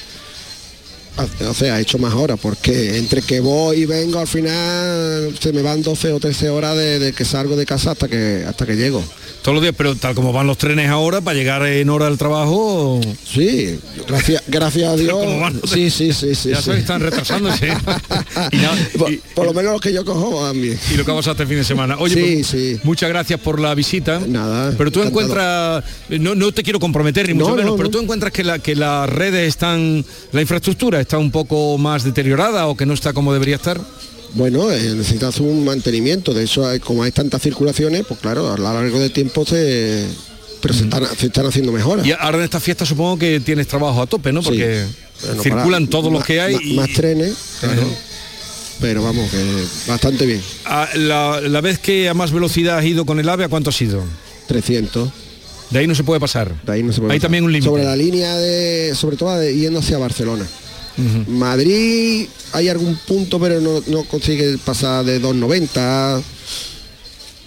[1.47, 5.53] O sea, he hecho más horas porque entre que voy y vengo al final se
[5.53, 8.65] me van 12 o 13 horas de, de que salgo de casa hasta que hasta
[8.65, 9.03] que llego.
[9.43, 12.17] Todos los días, pero tal como van los trenes ahora, para llegar en hora al
[12.17, 13.01] trabajo...
[13.25, 13.77] Sí,
[14.07, 15.17] gracias, gracias a Dios.
[15.41, 16.51] van Sí, sí, sí, sí.
[16.51, 16.71] ya sí.
[16.71, 17.67] están retrasándose.
[18.51, 20.79] Y nada, por, por lo menos los que yo cojo van bien.
[20.91, 21.97] y lo que vamos a hacer el fin de semana.
[21.99, 22.79] Oye, Sí, pues, sí.
[22.83, 24.19] muchas gracias por la visita.
[24.25, 24.73] Nada.
[24.77, 25.25] Pero tú encantado.
[25.25, 25.83] encuentras,
[26.21, 28.59] no, no te quiero comprometer ni No, mucho menos, no, pero tú encuentras que, la,
[28.59, 33.11] que las redes están, la infraestructura está un poco más deteriorada o que no está
[33.13, 33.79] como debería estar.
[34.33, 38.57] Bueno, eh, necesitas un mantenimiento, de eso hay- como hay tantas circulaciones, pues claro, a
[38.57, 40.07] lo largo del tiempo se,
[40.61, 42.05] pero se, están, se están haciendo mejoras.
[42.05, 44.41] Y ahora en esta fiesta supongo que tienes trabajo a tope, ¿no?
[44.41, 44.47] Sí.
[44.49, 44.85] Porque
[45.27, 46.53] Bueno, circulan todos los que hay.
[46.55, 47.83] más- y- Más trenes, claro.
[48.81, 49.37] Pero vamos, que
[49.87, 50.41] bastante bien.
[50.65, 53.69] Ah, la, la vez que a más velocidad has ido con el AVE, ¿a cuánto
[53.69, 54.03] has ido?
[54.47, 55.09] 300.
[55.69, 56.53] De ahí no se puede pasar.
[56.65, 57.27] De ahí no se puede Hay pasar.
[57.27, 57.69] también un límite.
[57.69, 60.45] Sobre la línea de, sobre todo de, yendo hacia Barcelona.
[61.27, 66.21] Madrid hay algún punto, pero no, no consigue pasar de 290.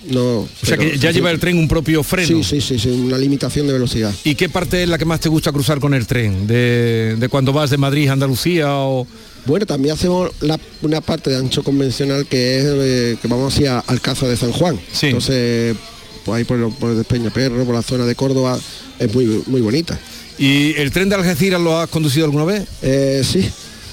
[0.09, 0.23] No.
[0.41, 2.29] O sea que ya lleva el tren un propio freno.
[2.29, 4.13] Sí, sí, sí, sí, una limitación de velocidad.
[4.23, 6.47] ¿Y qué parte es la que más te gusta cruzar con el tren?
[6.47, 9.07] ¿De, de cuando vas de Madrid a Andalucía o...?
[9.47, 13.79] Bueno, también hacemos la- una parte de ancho convencional que es eh, que vamos hacia
[13.81, 14.79] Alcázar de San Juan.
[15.03, 15.77] Entonces,
[16.25, 18.59] pues ahí por, lo- por Peñaperro, por la zona de Córdoba,
[19.01, 19.99] es muy, muy bonita.
[20.39, 22.65] ¿Y el tren de Algeciras lo has conducido alguna vez?
[22.83, 23.49] Eh, sí.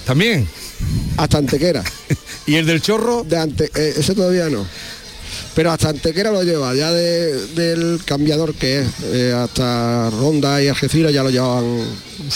[0.06, 0.47] ¿También?
[1.17, 1.84] Hasta Antequera.
[2.48, 3.24] ¿Y el del chorro?
[3.24, 4.65] De ante, eh, ese todavía no.
[5.56, 10.67] Pero hasta Antequera lo lleva, ya de- del cambiador que es, eh, hasta Ronda y
[10.67, 11.78] Algeciras ya lo llevaban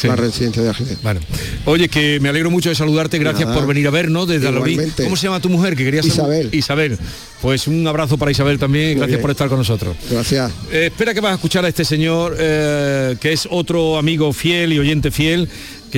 [0.03, 1.01] la residencia de Algeciras.
[1.01, 1.21] Vale.
[1.65, 3.57] Oye, que me alegro mucho de saludarte, gracias Nada.
[3.59, 4.49] por venir a vernos desde.
[4.49, 5.03] Igualmente.
[5.03, 5.75] ¿Cómo se llama tu mujer?
[5.75, 6.49] Que quería Isabel.
[6.51, 6.97] Isabel.
[7.41, 9.21] Pues un abrazo para Isabel también, gracias bien.
[9.21, 9.95] por estar con nosotros.
[10.11, 10.51] Gracias.
[10.71, 14.73] Eh, espera que vas a escuchar a este señor, eh, que es otro amigo fiel
[14.73, 15.47] y oyente fiel,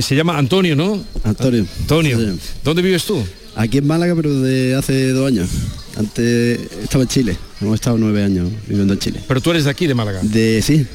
[0.00, 1.04] que se llama Antonio, ¿no?
[1.24, 1.66] Antonio.
[1.80, 2.18] Antonio.
[2.18, 2.38] Sí.
[2.64, 3.22] ¿Dónde vives tú?
[3.54, 5.50] Aquí en Málaga, pero de hace dos años.
[5.94, 7.36] Antes estaba en Chile.
[7.60, 9.20] Hemos estado nueve años viviendo en Chile.
[9.28, 10.20] Pero tú eres de aquí, de Málaga.
[10.22, 10.86] De sí.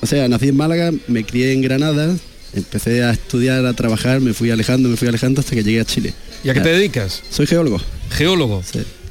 [0.00, 2.16] O sea, nací en Málaga, me crié en Granada,
[2.54, 5.84] empecé a estudiar, a trabajar, me fui alejando, me fui alejando hasta que llegué a
[5.84, 6.14] Chile.
[6.42, 7.22] ¿Y a qué te dedicas?
[7.30, 7.78] Soy geólogo.
[8.12, 8.62] Geólogo.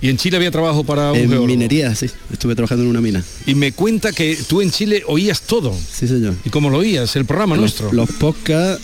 [0.01, 1.47] ¿Y en Chile había trabajo para un En geólogo?
[1.47, 2.07] minería, sí.
[2.31, 3.23] Estuve trabajando en una mina.
[3.45, 5.75] Y me cuenta que tú en Chile oías todo.
[5.91, 6.35] Sí, señor.
[6.43, 7.15] ¿Y cómo lo oías?
[7.15, 7.91] El programa los, nuestro.
[7.91, 8.83] Los podcasts,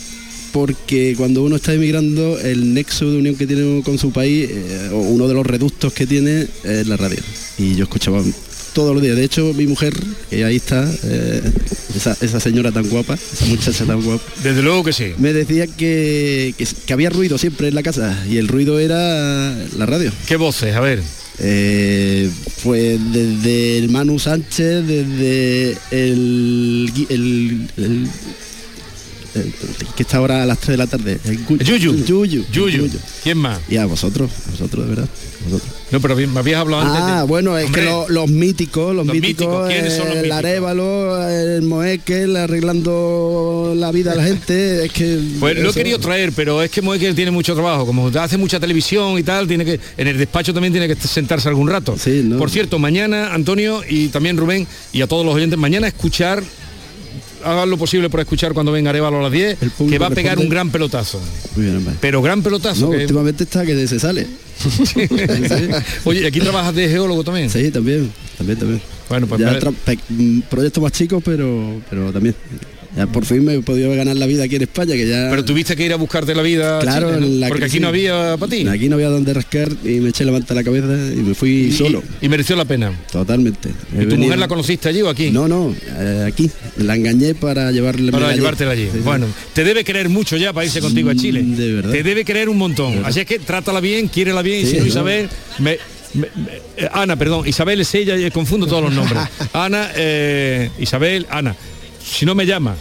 [0.52, 4.90] porque cuando uno está emigrando, el nexo de unión que tiene con su país, eh,
[4.92, 7.20] o uno de los reductos que tiene, es la radio.
[7.58, 8.22] Y yo escuchaba
[8.74, 9.16] todos los días.
[9.18, 9.94] De hecho, mi mujer,
[10.30, 11.42] que ahí está, eh,
[11.96, 15.08] esa, esa señora tan guapa, esa muchacha tan guapa, Desde luego que sí.
[15.18, 19.54] me decía que, que- que había ruido siempre en la casa y el ruido era
[19.78, 20.12] la radio.
[20.28, 20.74] ¿Qué voces?
[20.76, 21.02] A ver.
[21.44, 22.30] Eh,
[22.64, 28.08] pues desde el Manu Sánchez, desde el, gui- el, el- el-
[29.96, 31.20] que está ahora a las 3 de la tarde.
[31.64, 32.04] Yuyu.
[32.06, 32.46] Yuyu.
[32.52, 32.90] Yuyu.
[33.24, 33.60] ¿Quién más?
[33.70, 35.06] Y a vosotros, a vosotros, de verdad.
[35.10, 35.72] a vosotros.
[35.92, 37.02] No, pero bien, me habías hablado antes.
[37.02, 40.08] Ah, de- bueno, es Hombre, que lo- los míticos, los, Los míticos, míticos, ¿quiénes son
[40.08, 40.38] los el míticos?
[40.40, 45.20] Arevalo, el Moekel, arreglando la vida a la gente, es que...
[45.40, 47.86] Pues lo he eso- querido traer, pero es que Moekel tiene mucho trabajo.
[47.86, 51.50] Como hace mucha televisión y tal, tiene que en el despacho también tiene que sentarse
[51.50, 51.96] algún rato.
[52.38, 56.44] Por cierto, mañana Antonio y también Rubén y a todos los oyentes, mañana escuchar
[57.44, 59.58] hagan lo posible por escuchar cuando venga Arevalo a las 10,
[59.90, 60.44] que va a pegar responde.
[60.46, 61.20] un gran pelotazo.
[61.56, 61.86] Muy bien.
[62.00, 62.86] Pero gran pelotazo.
[62.86, 64.28] No, que- últimamente está que se sale.
[66.06, 67.50] Oye, ¿aquí trabajas de geólogo también?
[67.50, 68.82] Sí, también, también, también.
[69.10, 69.60] Bueno, pues ya
[70.10, 72.36] mm, proyectos más chicos, pero, pero también.
[72.96, 75.28] Ya por fin me he podido ganar la vida aquí en España, que ya.
[75.30, 76.80] Pero tuviste que ir a buscarte la vida.
[76.80, 77.12] Claro,
[77.48, 78.68] porque aquí no había para ti.
[78.68, 81.34] Aquí no había donde rascar y me eché la manta a la cabeza y me
[81.34, 82.04] fui Y- solo.
[82.22, 82.92] Y mereció la pena.
[83.12, 83.70] Totalmente.
[83.98, 85.30] ¿Y tu mujer la conociste allí o aquí?
[85.32, 86.52] No, no, eh, aquí.
[86.78, 88.90] La engañé para llevarle Para llevártela allí.
[89.04, 91.42] Bueno, te debe querer mucho ya para irse contigo a Chile.
[91.44, 91.92] De verdad.
[91.92, 93.06] Te debe querer un montón.
[93.06, 94.68] Así es que trátala bien, quiérela bien.
[94.68, 94.86] y si no.
[94.86, 95.78] Isabel, me-
[96.14, 99.18] me- me- eh, Ana, perdón, Isabel es ella, y confundo todos los nombres.
[99.54, 101.56] Ana, eh, Isabel, Ana.
[102.12, 102.76] Si no me llama.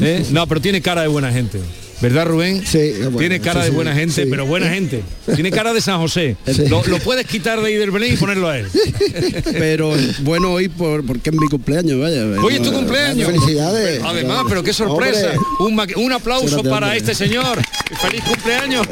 [0.00, 0.24] ¿eh?
[0.30, 1.60] No, pero tiene cara de buena gente.
[2.00, 2.66] ¿Verdad, Rubén?
[2.66, 4.28] Sí, bueno, Tiene cara sí, de buena gente, sí.
[4.28, 5.04] pero buena gente.
[5.36, 6.36] Tiene cara de San José.
[6.46, 6.66] Sí.
[6.66, 8.66] Lo, lo puedes quitar de ahí del Belén y ponerlo a él.
[9.52, 12.24] Pero bueno hoy por, porque es mi cumpleaños, vaya.
[12.42, 13.30] Hoy es tu cumpleaños.
[13.30, 14.02] Felicidades.
[14.02, 15.32] Además, pero qué sorpresa.
[15.60, 16.98] Un, un aplauso Gracias, para hombre.
[16.98, 17.60] este señor.
[18.00, 18.84] Feliz cumpleaños.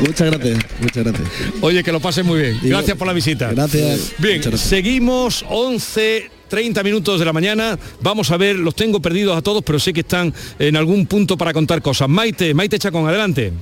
[0.00, 1.28] Muchas gracias, muchas gracias.
[1.60, 2.60] Oye, que lo pases muy bien.
[2.62, 3.50] Gracias por la visita.
[3.50, 4.12] Gracias.
[4.18, 4.60] Bien, gracias.
[4.60, 7.78] seguimos 11 30 minutos de la mañana.
[8.02, 11.38] Vamos a ver, los tengo perdidos a todos, pero sé que están en algún punto
[11.38, 12.10] para contar cosas.
[12.10, 13.54] Maite, Maite Chacón, adelante.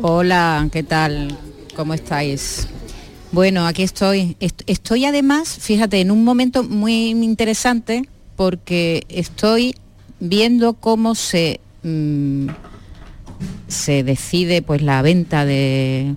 [0.00, 1.36] Hola, ¿qué tal?
[1.76, 2.66] ¿Cómo estáis?
[3.30, 4.38] Bueno, aquí estoy.
[4.40, 9.74] Est- Estoy además, fíjate, en un momento muy interesante porque estoy
[10.18, 12.46] viendo cómo se mm,
[13.68, 16.14] se decide pues la venta de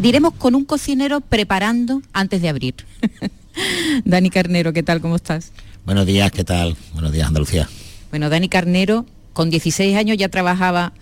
[0.00, 2.74] diremos con un cocinero preparando antes de abrir.
[4.04, 5.00] Dani Carnero, ¿qué tal?
[5.00, 5.52] ¿Cómo estás?
[5.84, 6.76] Buenos días, ¿qué tal?
[6.92, 7.68] Buenos días, Andalucía.
[8.10, 10.92] Bueno, Dani Carnero, con 16 años ya trabajaba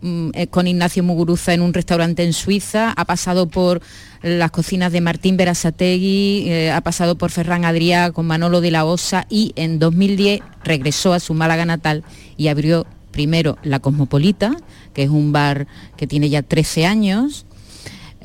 [0.00, 3.80] mm, eh, con Ignacio Muguruza en un restaurante en Suiza, ha pasado por
[4.22, 8.84] las cocinas de Martín Berasategui, eh, ha pasado por Ferran Adrià con Manolo de la
[8.84, 12.04] Osa y en 2010 regresó a su Málaga natal
[12.36, 14.56] y abrió primero La Cosmopolita,
[14.92, 17.46] que es un bar que tiene ya 13 años,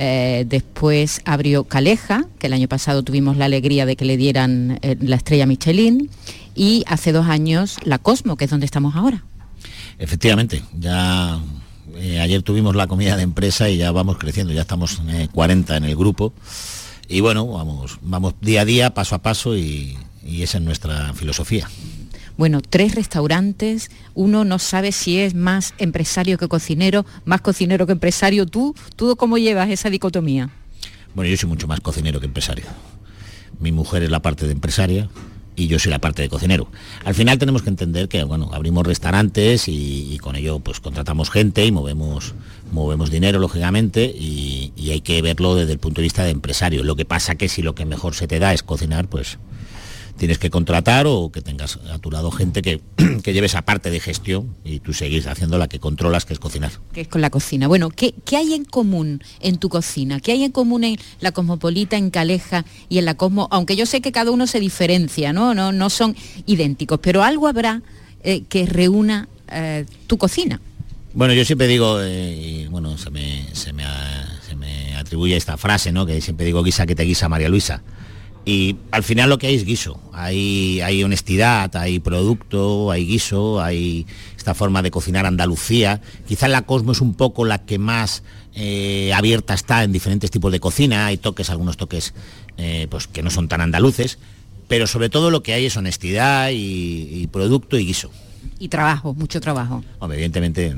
[0.02, 4.80] eh, después abrió Caleja, que el año pasado tuvimos la alegría de que le dieran
[4.82, 6.10] eh, la estrella Michelin,
[6.56, 9.26] y hace dos años la Cosmo, que es donde estamos ahora.
[9.98, 11.38] Efectivamente, ya
[11.96, 15.76] eh, ayer tuvimos la comida de empresa y ya vamos creciendo, ya estamos eh, 40
[15.76, 16.34] en el grupo.
[17.10, 21.68] Y bueno, vamos, vamos día a día, paso a paso y esa es nuestra filosofía.
[22.40, 27.92] Bueno, tres restaurantes, uno no sabe si es más empresario que cocinero, más cocinero que
[27.92, 28.46] empresario.
[28.46, 30.50] ¿Tú, tú cómo llevas esa dicotomía?
[31.14, 32.64] Bueno, yo soy mucho más cocinero que empresario.
[33.60, 35.10] Mi mujer es la parte de empresaria
[35.58, 36.72] y yo soy la parte de cocinero.
[37.04, 41.66] Al final tenemos que entender que, bueno, abrimos restaurantes y, con ello pues contratamos gente
[41.66, 42.36] y movemos,
[42.72, 46.86] movemos dinero, lógicamente, y, y hay que verlo desde el punto de vista de empresario.
[46.86, 49.40] Lo que pasa que si lo que mejor se te da es cocinar, pues
[50.20, 52.82] tienes que contratar o que tengas a tu lado gente que,
[53.24, 56.40] que lleve esa parte de gestión y tú seguís haciendo la que controlas, que es
[56.40, 56.72] cocinar.
[56.94, 57.68] Que es con la cocina.
[57.68, 60.20] Bueno, ¿qué, qué hay en común en tu cocina?
[60.20, 63.48] ¿Qué hay en común en la Cosmopolita, en Caleja y en la Cosmo?
[63.50, 65.56] Aunque yo sé que cada uno se diferencia, ¿no?
[65.56, 67.82] No, no son idénticos, pero algo habrá
[68.22, 70.60] eh, que reúna eh, tu cocina.
[71.14, 73.84] Bueno, yo siempre digo, eh, y bueno, se me, se, me,
[74.46, 76.06] se me atribuye esta frase, ¿no?
[76.06, 77.82] Que siempre digo guisa que te guisa María Luisa.
[78.50, 80.02] Y al final lo que hay es guiso.
[80.12, 86.02] Hay, hay honestidad, hay producto, hay guiso, hay esta forma de cocinar Andalucía.
[86.28, 88.24] Quizá la Cosmo es un poco la que más
[88.56, 91.06] eh, abierta está en diferentes tipos de cocina.
[91.06, 92.16] Hay toques, algunos toques
[92.58, 94.18] eh, pues, que no son tan andaluces.
[94.68, 98.10] Pero sobre todo lo que hay es honestidad y, y producto y guiso.
[98.58, 99.84] Y trabajo, mucho trabajo.
[100.00, 100.76] Hombre, evidentemente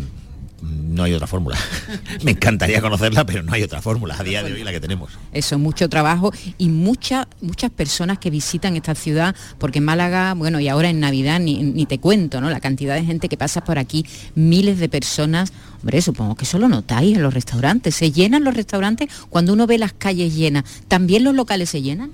[0.61, 1.57] no hay otra fórmula.
[2.23, 5.11] Me encantaría conocerla, pero no hay otra fórmula a día de hoy la que tenemos.
[5.31, 10.59] Eso, mucho trabajo y muchas muchas personas que visitan esta ciudad, porque en Málaga, bueno,
[10.59, 12.49] y ahora en Navidad ni, ni te cuento, ¿no?
[12.49, 15.51] La cantidad de gente que pasa por aquí, miles de personas.
[15.79, 17.95] Hombre, supongo que eso lo notáis en los restaurantes.
[17.95, 20.63] ¿Se llenan los restaurantes cuando uno ve las calles llenas?
[20.87, 22.11] ¿También los locales se llenan?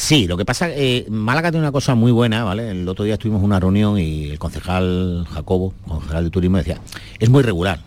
[0.00, 2.70] Sí, lo que pasa, eh, Málaga tiene una cosa muy buena, ¿vale?
[2.70, 6.80] El otro día estuvimos en una reunión y el concejal Jacobo, concejal de turismo, decía,
[7.18, 7.82] es muy regular.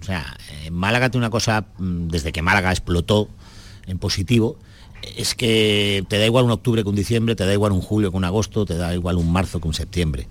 [0.00, 3.28] O sea, eh, Málaga tiene una cosa, mm, desde que Málaga explotó
[3.86, 4.56] en positivo,
[5.18, 8.10] es que te da igual un octubre que un diciembre, te da igual un julio
[8.10, 10.26] que un agosto, te da igual un marzo que un septiembre.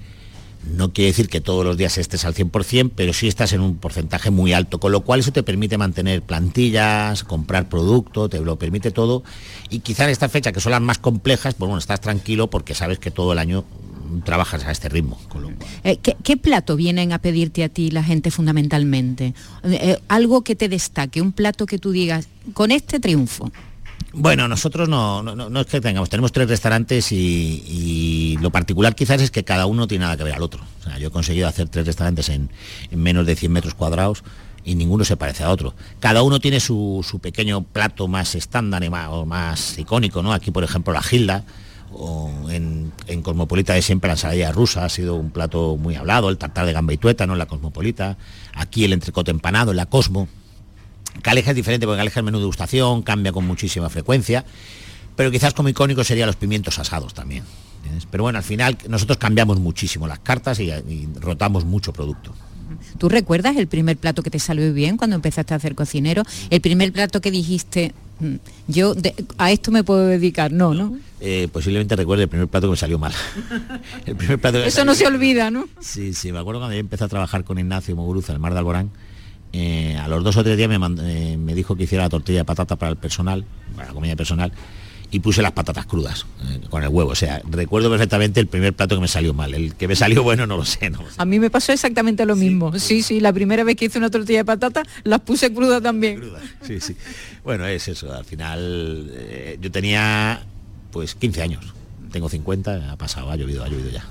[0.76, 3.78] No quiere decir que todos los días estés al 100%, pero sí estás en un
[3.78, 8.58] porcentaje muy alto, con lo cual eso te permite mantener plantillas, comprar producto, te lo
[8.58, 9.24] permite todo.
[9.70, 12.76] Y quizá en esta fecha, que son las más complejas, pues bueno, estás tranquilo porque
[12.76, 13.66] sabes que todo el año
[14.24, 15.20] trabajas a este ritmo.
[15.84, 19.34] Eh, ¿qué, qué plato vienen a pedirte a ti la gente fundamentalmente?
[19.64, 23.52] Eh, eh, algo que te destaque, un plato que tú digas, con este triunfo.
[24.20, 29.22] Bueno, nosotros no, no, no es que tengamos, tenemos tres restaurantes y, lo particular quizás
[29.22, 30.64] es que cada uno tiene nada que ver al otro.
[30.80, 32.50] O sea, yo he conseguido hacer tres restaurantes en,
[32.90, 34.24] en menos de 100 metros cuadrados
[34.64, 35.76] y ninguno se parece a otro.
[36.00, 40.34] Cada uno tiene su, su pequeño plato más estándar y más, o más icónico, ¿no?
[40.34, 41.44] Aquí, por ejemplo, la Gilda,
[41.94, 46.30] o en, en, Cosmopolita de siempre la ensalada rusa ha sido un plato muy hablado,
[46.30, 47.34] el tartar de gamba y tueta, ¿no?
[47.34, 48.18] En la Cosmopolita,
[48.56, 50.28] aquí el entrecote empanado en la Cosmo.
[51.22, 54.46] Caleja es diferente porque Caleja es menú de degustación, cambia con muchísima frecuencia,
[55.16, 57.44] pero quizás como icónico serían los pimientos asados también.
[57.78, 58.08] ¿entiendes?
[58.10, 62.34] Pero bueno, al final nosotros cambiamos muchísimo las cartas y, y rotamos mucho producto.
[62.98, 66.24] ¿Tú recuerdas el primer plato que te salió bien cuando empezaste a hacer cocinero?
[66.50, 68.36] El primer plato que dijiste, "Mm,
[68.68, 70.98] yo de- a esto me puedo dedicar, no, ¿no?
[71.22, 73.14] Eh, posiblemente recuerde el primer plato que me salió mal.
[74.06, 75.68] el primer plato que Eso no se olvida, ¿no?
[75.80, 78.60] Sí, sí, me acuerdo cuando yo empecé a trabajar con Ignacio Moguruza el Mar de
[78.60, 78.92] Alborán.
[79.54, 82.10] Eh, a los dos o tres días me, mand- eh, me dijo que hiciera la
[82.10, 84.52] tortilla de patata para el personal, para la comida personal,
[85.10, 87.12] y puse las patatas crudas eh, con el huevo.
[87.12, 89.54] O sea, recuerdo perfectamente el primer plato que me salió mal.
[89.54, 91.16] El que me salió bueno no lo sé, no lo sé.
[91.18, 92.78] A mí me pasó exactamente lo mismo.
[92.78, 96.22] Sí, sí, la primera vez que hice una tortilla de patata las puse crudas también.
[96.62, 96.96] Sí, sí.
[97.44, 98.14] Bueno, es eso.
[98.14, 99.10] Al final
[99.62, 100.42] yo tenía
[100.92, 101.74] pues 15 años.
[102.12, 104.06] Tengo 50, ha pasado, ha llovido, ha llovido ya.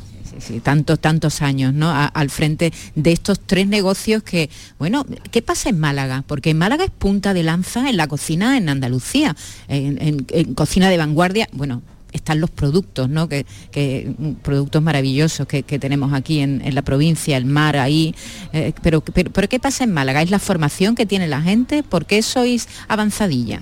[0.62, 1.90] Tantos, tantos años, ¿no?
[1.90, 6.25] Al frente de estos tres negocios que, bueno, ¿qué pasa en Málaga?
[6.27, 9.37] Porque Málaga es punta de lanza en la cocina en Andalucía,
[9.68, 13.29] en, cocina de vanguardia, bueno, están los productos, ¿no?
[13.29, 18.14] Que, que, productos maravillosos que, que tenemos aquí en, en la provincia, el mar ahí.
[18.53, 20.22] eh, pero, pero, pero ¿qué pasa en Málaga?
[20.22, 21.83] ¿Es la formación que tiene la gente?
[21.83, 23.61] ¿Por qué sois avanzadilla?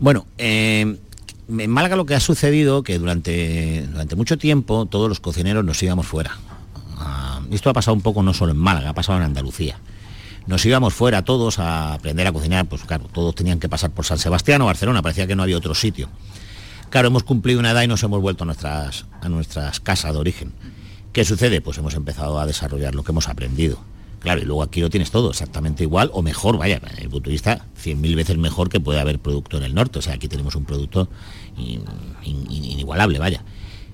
[0.00, 0.96] Bueno, eh,
[1.58, 5.82] en Málaga lo que ha sucedido que durante, durante mucho tiempo todos los cocineros nos
[5.82, 6.38] íbamos fuera.
[6.96, 9.78] Ah, esto ha pasado un poco no solo en Málaga, ha pasado en Andalucía.
[10.46, 14.04] Nos íbamos fuera todos a aprender a cocinar, pues claro, todos tenían que pasar por
[14.04, 16.08] San Sebastián o Barcelona, parecía que no había otro sitio.
[16.88, 20.18] Claro, hemos cumplido una edad y nos hemos vuelto a nuestras, a nuestras casas de
[20.18, 20.52] origen.
[21.12, 21.60] ¿Qué sucede?
[21.60, 23.78] Pues hemos empezado a desarrollar lo que hemos aprendido.
[24.20, 27.30] Claro, y luego aquí lo tienes todo exactamente igual o mejor, vaya, desde el punto
[27.30, 29.98] de vista 100.000 veces mejor que puede haber producto en el norte.
[29.98, 31.08] O sea, aquí tenemos un producto
[31.56, 31.82] in-
[32.24, 33.42] in- in- inigualable, vaya.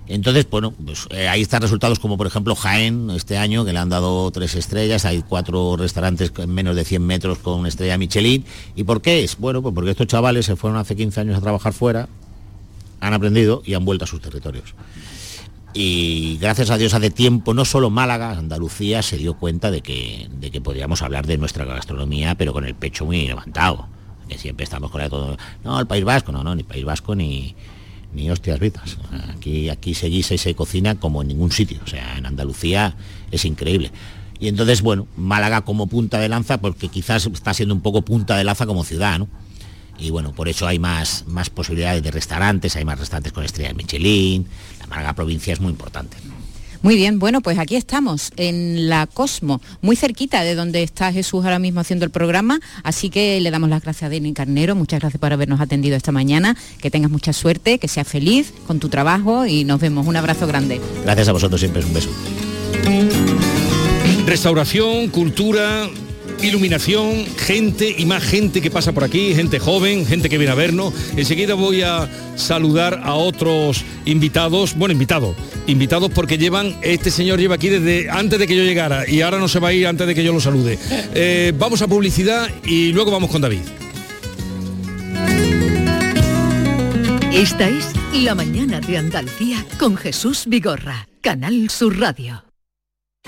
[0.08, 3.78] Entonces, bueno, pues eh, ahí están resultados como por ejemplo Jaén este año, que le
[3.80, 7.98] han dado tres estrellas, hay cuatro restaurantes en menos de 100 metros con una estrella
[7.98, 8.44] Michelin.
[8.76, 9.36] ¿Y por qué es?
[9.38, 12.08] Bueno, pues porque estos chavales se fueron hace 15 años a trabajar fuera,
[13.00, 14.74] han aprendido y han vuelto a sus territorios.
[15.78, 20.26] Y gracias a Dios hace tiempo, no solo Málaga, Andalucía se dio cuenta de que,
[20.40, 23.86] de que podríamos hablar de nuestra gastronomía, pero con el pecho muy levantado.
[24.26, 27.14] Que siempre estamos con la todo, no, el País Vasco, no, no, ni País Vasco
[27.14, 27.54] ni,
[28.14, 28.96] ni hostias vitas.
[29.36, 31.78] Aquí, aquí se guisa y se cocina como en ningún sitio.
[31.84, 32.96] O sea, en Andalucía
[33.30, 33.92] es increíble.
[34.40, 38.34] Y entonces, bueno, Málaga como punta de lanza, porque quizás está siendo un poco punta
[38.38, 39.28] de lanza como ciudad, ¿no?
[39.98, 43.74] Y bueno, por eso hay más, más posibilidades de restaurantes, hay más restaurantes con estrellas
[43.74, 44.46] Michelin,
[44.88, 46.16] la Málaga provincia es muy importante.
[46.82, 51.44] Muy bien, bueno, pues aquí estamos, en la Cosmo, muy cerquita de donde está Jesús
[51.44, 55.00] ahora mismo haciendo el programa, así que le damos las gracias a Denis Carnero, muchas
[55.00, 58.88] gracias por habernos atendido esta mañana, que tengas mucha suerte, que seas feliz con tu
[58.88, 60.06] trabajo y nos vemos.
[60.06, 60.80] Un abrazo grande.
[61.02, 62.10] Gracias a vosotros siempre, es un beso.
[64.26, 65.88] Restauración, cultura,
[66.42, 70.56] iluminación, gente y más gente que pasa por aquí, gente joven, gente que viene a
[70.56, 70.94] vernos.
[71.16, 77.56] Enseguida voy a saludar a otros invitados, bueno, invitados, invitados porque llevan, este señor lleva
[77.56, 80.06] aquí desde antes de que yo llegara y ahora no se va a ir antes
[80.06, 80.78] de que yo lo salude.
[81.18, 83.60] Eh, vamos a publicidad y luego vamos con David.
[87.32, 92.45] Esta es La Mañana de Andalucía con Jesús Vigorra, Canal Sur Radio.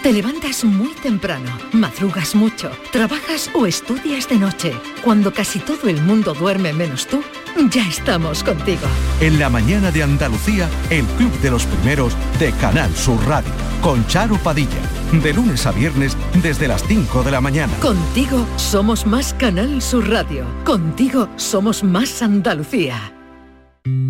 [0.03, 4.73] Te levantas muy temprano, madrugas mucho, trabajas o estudias de noche.
[5.03, 7.21] Cuando casi todo el mundo duerme menos tú,
[7.69, 8.87] ya estamos contigo.
[9.21, 13.51] En la mañana de Andalucía, el Club de los Primeros de Canal Sur Radio,
[13.83, 14.81] con Charo Padilla,
[15.13, 17.73] de lunes a viernes desde las 5 de la mañana.
[17.81, 20.47] Contigo somos más Canal Sur Radio.
[20.65, 23.13] Contigo somos más Andalucía.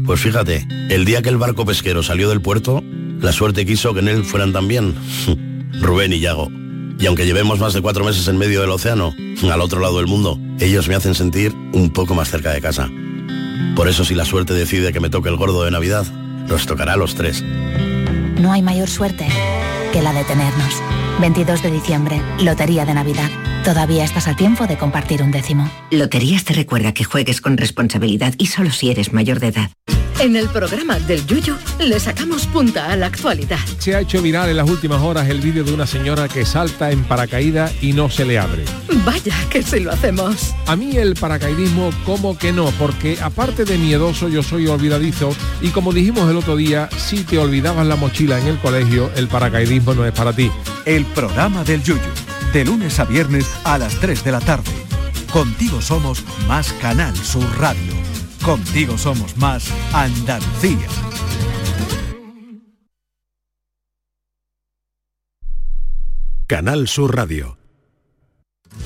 [0.04, 2.82] Pues fíjate, el día que el barco pesquero salió del puerto,
[3.20, 4.94] la suerte quiso que en él fueran también
[5.80, 6.50] Rubén y Yago.
[6.98, 9.14] Y aunque llevemos más de cuatro meses en medio del océano,
[9.50, 12.90] al otro lado del mundo, ellos me hacen sentir un poco más cerca de casa.
[13.76, 16.06] Por eso si la suerte decide que me toque el gordo de Navidad,
[16.48, 17.42] nos tocará a los tres.
[18.40, 19.28] No hay mayor suerte
[19.92, 20.74] que la de tenernos.
[21.20, 23.30] 22 de diciembre, Lotería de Navidad.
[23.64, 25.70] Todavía estás a tiempo de compartir un décimo.
[25.90, 29.70] Loterías te recuerda que juegues con responsabilidad y solo si eres mayor de edad.
[30.20, 33.60] En el programa del Yuyo le sacamos punta a la actualidad.
[33.78, 36.90] Se ha hecho viral en las últimas horas el vídeo de una señora que salta
[36.90, 38.64] en paracaídas y no se le abre.
[39.06, 40.56] Vaya que si lo hacemos.
[40.66, 45.68] A mí el paracaidismo como que no, porque aparte de miedoso yo soy olvidadizo y
[45.68, 49.94] como dijimos el otro día, si te olvidabas la mochila en el colegio, el paracaidismo
[49.94, 50.50] no es para ti.
[50.84, 52.00] El programa del Yuyu,
[52.52, 54.72] de lunes a viernes a las 3 de la tarde.
[55.32, 58.17] Contigo somos más Canal Sur Radio.
[58.44, 60.88] Contigo somos más Andalucía.
[66.46, 67.58] Canal Sur Radio.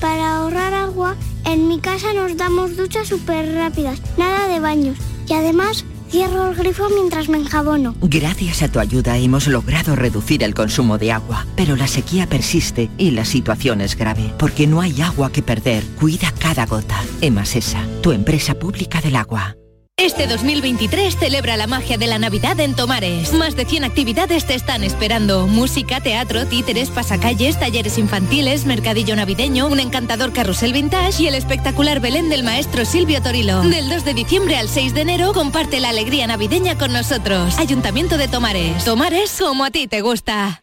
[0.01, 4.97] Para ahorrar agua, en mi casa nos damos duchas súper rápidas, nada de baños.
[5.29, 7.95] Y además, cierro el grifo mientras me enjabono.
[7.99, 12.91] Gracias a tu ayuda hemos logrado reducir el consumo de agua, pero la sequía persiste
[12.99, 15.83] y la situación es grave, porque no hay agua que perder.
[15.99, 17.01] Cuida cada gota.
[17.21, 19.57] Emasesa, tu empresa pública del agua.
[20.03, 23.31] Este 2023 celebra la magia de la Navidad en Tomares.
[23.31, 25.47] Más de 100 actividades te están esperando.
[25.47, 32.01] Música, teatro, títeres, pasacalles, talleres infantiles, mercadillo navideño, un encantador carrusel vintage y el espectacular
[32.01, 33.61] Belén del maestro Silvio Torilo.
[33.61, 37.57] Del 2 de diciembre al 6 de enero comparte la alegría navideña con nosotros.
[37.57, 38.83] Ayuntamiento de Tomares.
[38.83, 40.62] Tomares como a ti te gusta.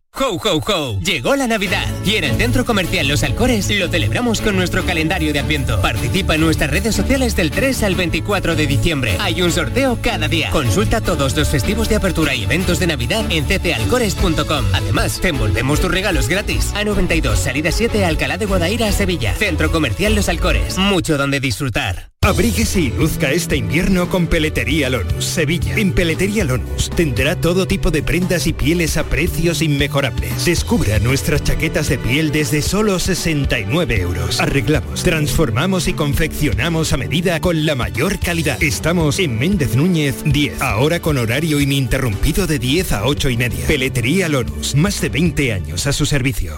[0.19, 0.99] ¡Ho, ho, ho!
[0.99, 5.31] Llegó la Navidad y en el Centro Comercial Los Alcores lo celebramos con nuestro calendario
[5.31, 5.81] de Adviento.
[5.81, 9.15] Participa en nuestras redes sociales del 3 al 24 de diciembre.
[9.19, 10.49] Hay un sorteo cada día.
[10.49, 14.65] Consulta todos los festivos de apertura y eventos de Navidad en ccalcores.com.
[14.73, 16.73] Además, te envolvemos tus regalos gratis.
[16.73, 19.33] A92, salida 7, Alcalá de Guadaira, Sevilla.
[19.35, 20.77] Centro Comercial Los Alcores.
[20.77, 22.11] Mucho donde disfrutar.
[22.23, 25.75] Abríguese y luzca este invierno con Peletería Lonus, Sevilla.
[25.75, 30.00] En Peletería Lonus tendrá todo tipo de prendas y pieles a precios inmejorables.
[30.45, 34.39] Descubra nuestras chaquetas de piel desde solo 69 euros.
[34.39, 38.61] Arreglamos, transformamos y confeccionamos a medida con la mayor calidad.
[38.63, 43.67] Estamos en Méndez Núñez 10, ahora con horario ininterrumpido de 10 a 8 y media.
[43.67, 46.53] Peletería Lonus, más de 20 años a su servicio.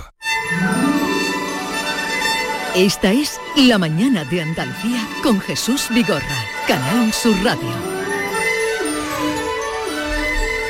[2.75, 7.92] Esta es La Mañana de Andalucía con Jesús Vigorra, Canal Sur Radio.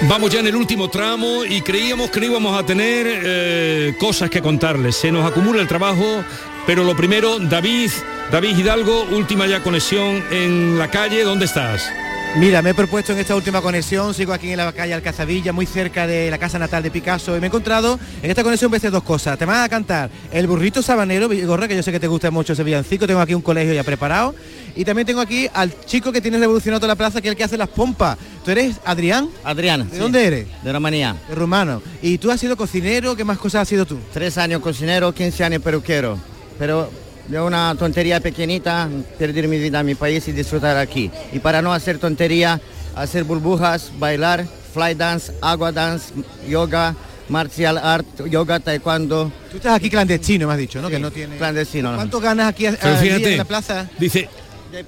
[0.10, 4.30] Vamos ya en el último tramo y creíamos que no íbamos a tener eh, cosas
[4.30, 4.98] que contarles.
[4.98, 6.24] Se nos acumula el trabajo,
[6.66, 7.90] pero lo primero, David,
[8.30, 11.90] David Hidalgo, última ya conexión en la calle, ¿dónde estás?
[12.36, 15.68] Mira, me he propuesto en esta última conexión, sigo aquí en la calle Alcazavilla, muy
[15.68, 18.78] cerca de la casa natal de Picasso, y me he encontrado en esta conexión a
[18.78, 19.38] hacer dos cosas.
[19.38, 22.54] Te van a cantar el burrito sabanero, Gorra, que yo sé que te gusta mucho
[22.54, 24.34] ese villancico, tengo aquí un colegio ya preparado,
[24.76, 27.38] y también tengo aquí al chico que tiene revolucionado toda la plaza, que es el
[27.38, 28.18] que hace las pompas.
[28.44, 29.30] ¿Tú eres Adrián?
[29.44, 29.88] Adrián.
[29.88, 30.02] ¿De sí.
[30.02, 30.48] dónde eres?
[30.64, 31.16] De Rumanía.
[31.30, 31.84] De rumano.
[32.02, 33.16] ¿Y tú has sido cocinero?
[33.16, 34.00] ¿Qué más cosas has sido tú?
[34.12, 36.18] Tres años cocinero, 15 años peluquero.
[36.58, 36.90] Pero
[37.28, 41.10] de una tontería pequeñita, perder mi vida en mi país y disfrutar aquí.
[41.32, 42.60] Y para no hacer tontería,
[42.96, 46.14] hacer burbujas, bailar, fly dance, agua dance,
[46.48, 46.96] yoga,
[47.30, 49.32] martial art, yoga, taekwondo.
[49.50, 50.90] Tú estás aquí clandestino, me has dicho, ¿no?
[50.90, 51.38] que no tiene...
[51.38, 51.92] Clandestino.
[51.92, 51.96] ¿no?
[51.98, 53.90] ¿Cuánto ganas aquí a- en la plaza?
[53.98, 54.28] dice,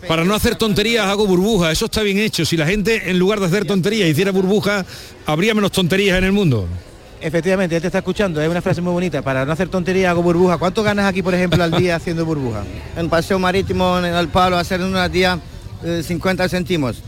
[0.07, 2.43] para no hacer tonterías hago burbujas, eso está bien hecho.
[2.45, 4.85] Si la gente en lugar de hacer tonterías hiciera burbujas,
[5.25, 6.67] habría menos tonterías en el mundo.
[7.25, 9.23] Efectivamente, él te está escuchando, es una frase muy bonita.
[9.23, 10.59] Para no hacer tontería hago burbuja.
[10.59, 12.63] ¿Cuánto ganas aquí, por ejemplo, al día haciendo burbuja?
[12.95, 15.39] En paseo marítimo, en el palo, hacer en una día
[15.83, 17.01] eh, 50 céntimos.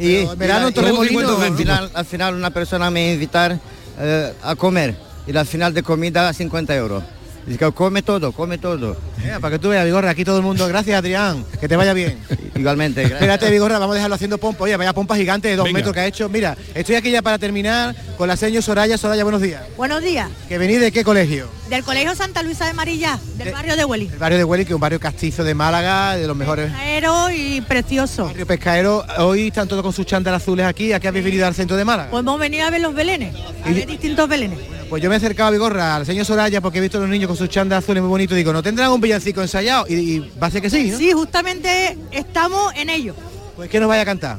[0.00, 3.58] Y, en verano, y- Torremolino, y al, 50 final, al final una persona me invitar
[3.98, 4.96] eh, a comer
[5.26, 7.04] y al final de comida 50 euros.
[7.46, 8.96] Dice que come todo, come todo.
[9.24, 10.66] Eh, para que tú veas, Vigorra, aquí todo el mundo.
[10.68, 11.44] Gracias, Adrián.
[11.60, 12.18] Que te vaya bien.
[12.54, 13.20] Igualmente, gracias.
[13.20, 14.64] Espérate, Vigorra, vamos a dejarlo haciendo pompa.
[14.64, 15.78] Oye, vaya pompa gigante de dos Venga.
[15.78, 16.28] metros que ha hecho.
[16.28, 18.96] Mira, estoy aquí ya para terminar con la señora Soraya.
[18.96, 19.62] Soraya, buenos días.
[19.76, 20.28] Buenos días.
[20.48, 21.48] ¿Que venís de qué colegio?
[21.68, 24.10] Del Colegio Santa Luisa de Marilla, del barrio de Hueli.
[24.12, 26.70] El barrio de Hueli, que es un barrio castizo de Málaga, de los mejores.
[26.74, 28.26] Aero y precioso.
[28.26, 29.04] Barrio pescaero.
[29.18, 30.92] Hoy están todos con sus chándal azules aquí.
[30.92, 32.10] ¿A qué habéis venido al centro de Málaga?
[32.10, 33.34] Pues hemos venido a ver los belenes,
[33.64, 34.58] a ver distintos belenes.
[34.92, 37.08] Pues yo me he acercado a Vigorra, al señor Soraya, porque he visto a los
[37.08, 38.36] niños con sus chándal azules muy bonitos.
[38.36, 39.86] Digo, ¿no tendrán un villancico ensayado?
[39.88, 40.98] Y, y va a ser que sí, ¿no?
[40.98, 43.14] Sí, justamente estamos en ello.
[43.56, 44.36] Pues que nos vaya a cantar.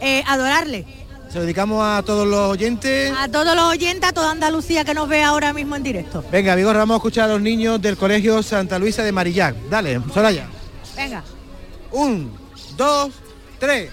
[0.00, 0.84] Eh, adorarle.
[1.28, 3.12] Se lo dedicamos a todos los oyentes.
[3.16, 6.24] A todos los oyentes, a toda Andalucía que nos ve ahora mismo en directo.
[6.32, 9.54] Venga, Vigorra, vamos a escuchar a los niños del colegio Santa Luisa de Marillac.
[9.70, 10.48] Dale, Soraya.
[10.96, 11.22] Venga.
[11.92, 12.32] Un,
[12.76, 13.12] dos,
[13.60, 13.88] tres.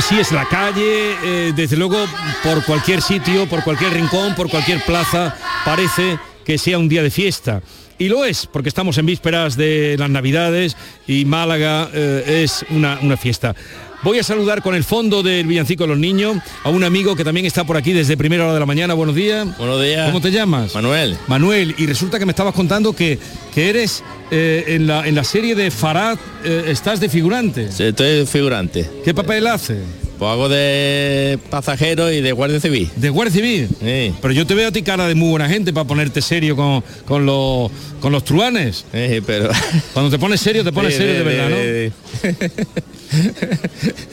[0.00, 1.98] Así es la calle, eh, desde luego
[2.42, 7.10] por cualquier sitio, por cualquier rincón, por cualquier plaza, parece que sea un día de
[7.10, 7.60] fiesta.
[7.98, 10.76] Y lo es, porque estamos en vísperas de las Navidades
[11.06, 13.54] y Málaga eh, es una fiesta.
[14.02, 17.24] Voy a saludar con el fondo del Villancico de los Niños a un amigo que
[17.24, 18.94] también está por aquí desde primera hora de la mañana.
[18.94, 19.46] Buenos días.
[19.58, 20.06] Buenos días.
[20.06, 20.74] ¿Cómo te llamas?
[20.74, 21.18] Manuel.
[21.26, 23.18] Manuel, y resulta que me estabas contando que,
[23.54, 27.70] que eres eh, en, la, en la serie de Farad, eh, estás de figurante.
[27.70, 28.88] Sí, estoy de figurante.
[29.04, 29.78] ¿Qué papel hace?
[30.20, 32.90] Pues hago de pasajero y de guardia civil.
[32.94, 33.68] ¿De guardia civil?
[33.80, 34.12] Sí.
[34.20, 36.84] Pero yo te veo a ti cara de muy buena gente para ponerte serio con,
[37.06, 37.70] con, los,
[38.02, 38.84] con los truanes.
[38.92, 39.48] Sí, pero...
[39.94, 42.30] Cuando te pones serio, te pones Sí, serio de, verdad, ¿no?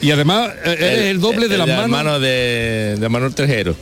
[0.00, 1.82] y además eh, eres el, doble de el las manos.
[1.84, 3.76] hermano de, de Manuel Tejero.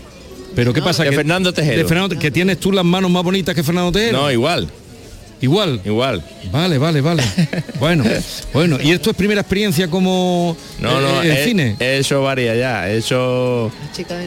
[0.56, 1.04] Pero ¿qué pasa?
[1.04, 1.78] De que- Fernando Tejero.
[1.78, 4.18] de Fernando- que tienes tú las manos más bonitas que Fernando Tejero.
[4.18, 4.68] No, igual.
[5.40, 5.80] Igual.
[5.84, 6.22] Igual.
[6.50, 7.22] Vale, vale, vale.
[7.80, 8.04] bueno,
[8.52, 8.78] bueno.
[8.82, 11.76] ¿Y esto es primera experiencia como No, eh, no, en he, cine?
[11.78, 12.88] he hecho varias ya.
[12.90, 13.70] He hecho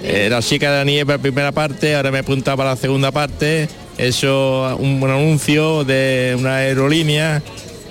[0.04, 2.76] eh, La chica de la nieve la primera parte, ahora me he apuntado para la
[2.76, 3.68] segunda parte.
[3.98, 7.42] He hecho un, un anuncio de una aerolínea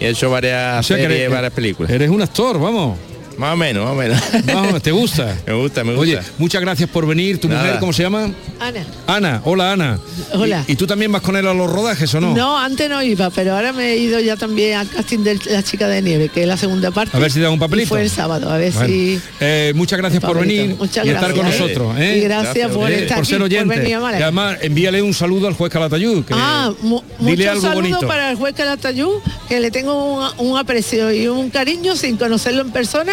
[0.00, 1.90] y he hecho varias O sea series, eres- varias películas.
[1.90, 2.96] Eres un actor, vamos.
[3.38, 4.20] Más o menos, más o menos.
[4.52, 5.36] Vamos, ¿te gusta?
[5.46, 6.00] me gusta, me gusta.
[6.02, 7.40] Oye, muchas gracias por venir.
[7.40, 7.62] ¿Tu Nada.
[7.62, 8.32] mujer cómo se llama?
[8.58, 8.84] Ana.
[9.06, 9.40] Ana.
[9.44, 9.98] Hola, Ana.
[10.32, 10.64] Hola.
[10.66, 12.34] ¿Y, y tú también vas con él a los rodajes o no?
[12.34, 15.62] No, antes no iba, pero ahora me he ido ya también al casting de la
[15.62, 17.16] chica de nieve, que es la segunda parte.
[17.16, 17.86] A ver si te da un papelito.
[17.86, 19.20] Y fue el sábado, a ver Bueno, si.
[19.38, 21.62] eh, muchas gracias por venir Muchas y estar con gracias, ¿eh?
[21.62, 21.96] nosotros.
[22.00, 22.16] ¿eh?
[22.18, 23.78] Y gracias por estar por aquí, ser por oyente.
[23.78, 26.24] venir a y además, envíale un saludo al juez Calatayud.
[26.24, 28.00] que- Ah, mu- dile algo bonito.
[28.08, 32.62] para el juez Calatayud, que le tengo un, un aprecio y un cariño sin conocerlo
[32.62, 33.12] en persona.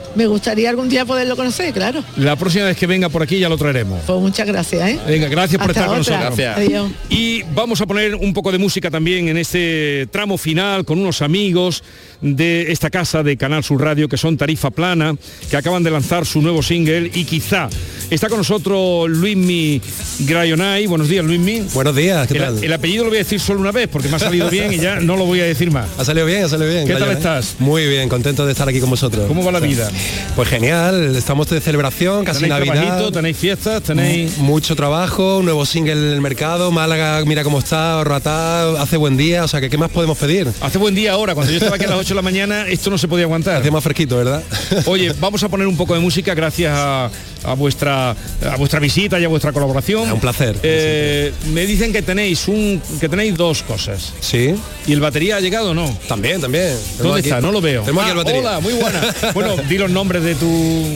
[0.15, 2.03] Me gustaría algún día poderlo conocer, claro.
[2.17, 4.01] La próxima vez que venga por aquí ya lo traeremos.
[4.05, 4.99] Pues muchas gracias, ¿eh?
[5.07, 6.37] Venga, gracias por Hasta estar con nosotros.
[6.37, 6.57] Gracias.
[6.57, 6.91] Adiós.
[7.09, 11.21] Y vamos a poner un poco de música también en este tramo final con unos
[11.21, 11.83] amigos
[12.21, 15.15] de esta casa de Canal Sur Radio que son Tarifa Plana,
[15.49, 17.69] que acaban de lanzar su nuevo single y quizá
[18.09, 19.81] está con nosotros Luismi
[20.19, 20.87] Grayonay.
[20.87, 21.61] Buenos días, Luismi.
[21.73, 22.63] Buenos días, ¿qué el, tal?
[22.63, 24.77] el apellido lo voy a decir solo una vez porque me ha salido bien y
[24.77, 25.87] ya no lo voy a decir más.
[26.01, 26.87] Ha salido bien, ha salido bien.
[26.87, 27.57] ¿Qué tal estás?
[27.59, 29.27] Muy bien, contento de estar aquí con vosotros.
[29.27, 29.89] ¿Cómo va la vida?
[30.35, 33.11] Pues genial, estamos de celebración, casi ¿Tenéis Navidad.
[33.11, 34.37] tenéis fiestas, tenéis...
[34.37, 39.17] Mucho trabajo, un nuevo single en el mercado, Málaga, mira cómo está, Ratá, hace buen
[39.17, 40.47] día, o sea que ¿qué más podemos pedir?
[40.61, 42.89] Hace buen día ahora, cuando yo estaba aquí a las 8 de la mañana, esto
[42.89, 43.57] no se podía aguantar.
[43.61, 44.41] Hace más fresquito, ¿verdad?
[44.85, 47.09] Oye, vamos a poner un poco de música gracias a,
[47.43, 50.11] a vuestra a vuestra visita y a vuestra colaboración.
[50.11, 50.57] Un placer.
[50.63, 54.13] Eh, me dicen que tenéis un que tenéis dos cosas.
[54.19, 54.55] Sí.
[54.87, 55.95] ¿Y el batería ha llegado o no?
[56.07, 56.75] También, también.
[56.97, 57.41] ¿Dónde aquí- está?
[57.41, 57.83] No lo veo.
[57.85, 59.01] Ah, el hola, muy buena.
[59.33, 60.47] Bueno, di los nombres de tu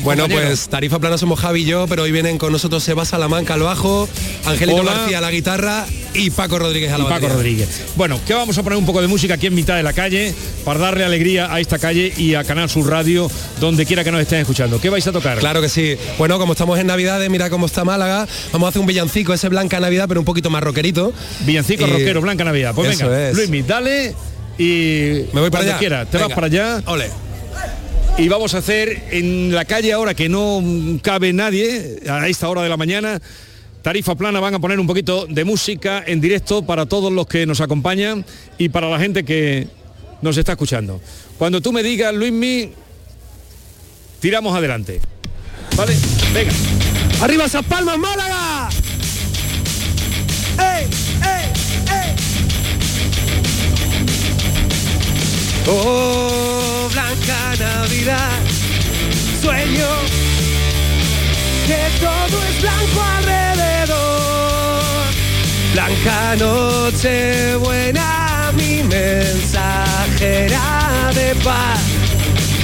[0.03, 0.47] Bueno, compañero.
[0.47, 3.61] pues Tarifa Plana somos Javi y yo, pero hoy vienen con nosotros Seba Salamanca al
[3.61, 4.07] bajo,
[4.45, 4.93] Angelito Hola.
[4.93, 5.85] García a la guitarra
[6.15, 7.27] y Paco Rodríguez a la y Paco.
[7.29, 7.81] Rodríguez.
[7.95, 10.33] Bueno, que vamos a poner un poco de música aquí en mitad de la calle
[10.63, 14.21] para darle alegría a esta calle y a Canal Sur Radio, donde quiera que nos
[14.21, 14.79] estén escuchando.
[14.79, 15.37] ¿Qué vais a tocar?
[15.39, 15.95] Claro que sí.
[16.17, 19.49] Bueno, como estamos en Navidades, mira cómo está Málaga, vamos a hacer un villancico, ese
[19.49, 21.13] Blanca Navidad, pero un poquito más rockerito.
[21.41, 22.73] Villancico Y- rockero, Blanca Navidad.
[22.73, 23.35] Pues venga, es.
[23.35, 24.13] Luismi, dale
[24.57, 25.77] y Me voy para allá.
[25.77, 26.81] quiera, te vas para allá.
[26.85, 27.09] Ole.
[28.17, 30.63] Y vamos a hacer en la calle ahora que no
[31.01, 33.19] cabe nadie a esta hora de la mañana.
[33.85, 37.45] Tarifa plana van a poner un poquito de música en directo para todos los que
[37.45, 38.25] nos acompañan
[38.57, 39.67] y para la gente que
[40.23, 40.99] nos está escuchando.
[41.37, 42.71] Cuando tú me digas, Luismi,
[44.19, 45.01] tiramos adelante.
[45.75, 45.95] ¿Vale?
[46.33, 46.51] Venga.
[47.21, 48.69] ¡Arriba esas palmas, Málaga!
[50.57, 50.87] ¡Ey,
[51.21, 51.45] ey,
[51.93, 52.15] ey!
[55.67, 58.31] Oh, blanca Navidad,
[59.43, 59.89] sueño
[61.67, 63.54] que todo es blanco alrededor.
[65.75, 70.61] Blanca noche buena, mi mensajera
[71.13, 71.81] de paz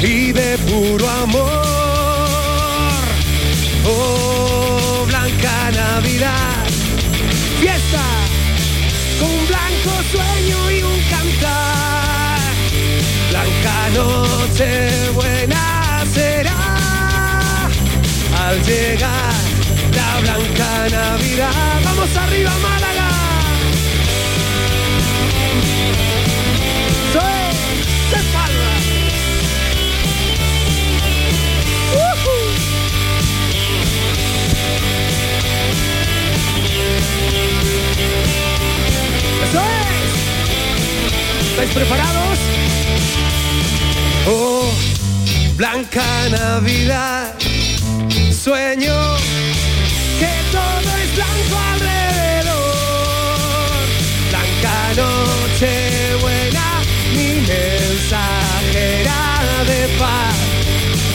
[0.01, 1.51] y de puro amor.
[3.85, 6.65] Oh, blanca Navidad,
[7.59, 8.05] fiesta
[9.19, 12.39] con un blanco sueño y un cantar.
[13.29, 16.61] Blanca noche buena será
[18.45, 19.33] al llegar
[19.97, 21.81] la blanca Navidad.
[21.83, 23.00] Vamos arriba, Málaga.
[41.61, 42.39] ¿Estáis preparados?
[44.27, 44.65] Oh,
[45.55, 46.01] blanca
[46.31, 47.35] Navidad,
[48.31, 49.15] sueño
[50.17, 52.57] que todo es blanco alrededor.
[54.29, 56.81] Blanca noche buena,
[57.13, 59.21] mi mensajera
[59.67, 60.35] de paz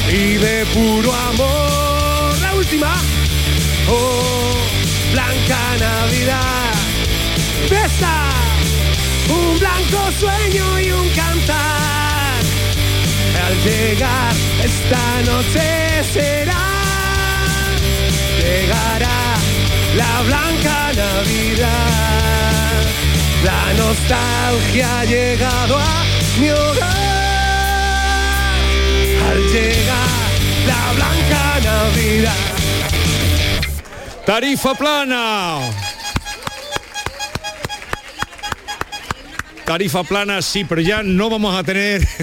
[0.08, 2.36] y de puro amor.
[2.56, 2.94] última.
[3.88, 4.54] Oh,
[5.10, 6.72] blanca Navidad.
[7.68, 8.45] Besa
[9.28, 12.40] un blanco sueño y un cantar.
[13.46, 16.64] Al llegar esta noche será,
[18.40, 19.36] llegará
[19.96, 22.06] la blanca Navidad.
[23.44, 26.04] La nostalgia ha llegado a
[26.40, 26.96] mi hogar.
[29.30, 30.30] Al llegar
[30.66, 32.56] la blanca Navidad.
[34.24, 35.85] Tarifa plana.
[39.66, 42.06] Tarifa plana, sí, pero ya no vamos a tener...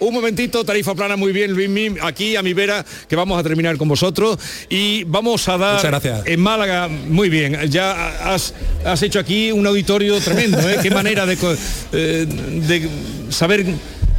[0.00, 3.42] Un momentito, tarifa plana, muy bien, Luis Mim, aquí a mi vera, que vamos a
[3.42, 4.38] terminar con vosotros.
[4.70, 5.74] Y vamos a dar...
[5.74, 6.26] Muchas gracias.
[6.26, 10.78] En Málaga, muy bien, ya has, has hecho aquí un auditorio tremendo, ¿eh?
[10.82, 11.36] Qué manera de,
[11.92, 12.88] eh, de
[13.28, 13.66] saber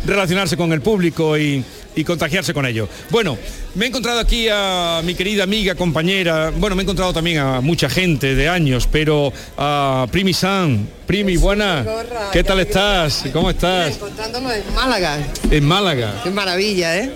[0.05, 1.63] relacionarse con el público y,
[1.95, 2.87] y contagiarse con ello.
[3.09, 3.37] Bueno,
[3.75, 7.61] me he encontrado aquí a mi querida amiga, compañera, bueno, me he encontrado también a
[7.61, 11.85] mucha gente de años, pero a Primi San, Primi, buena,
[12.31, 13.25] ¿qué tal estás?
[13.33, 13.95] ¿Cómo estás?
[13.95, 15.17] Encontrándonos en Málaga.
[15.49, 17.11] En Málaga, Qué maravilla, ¿eh?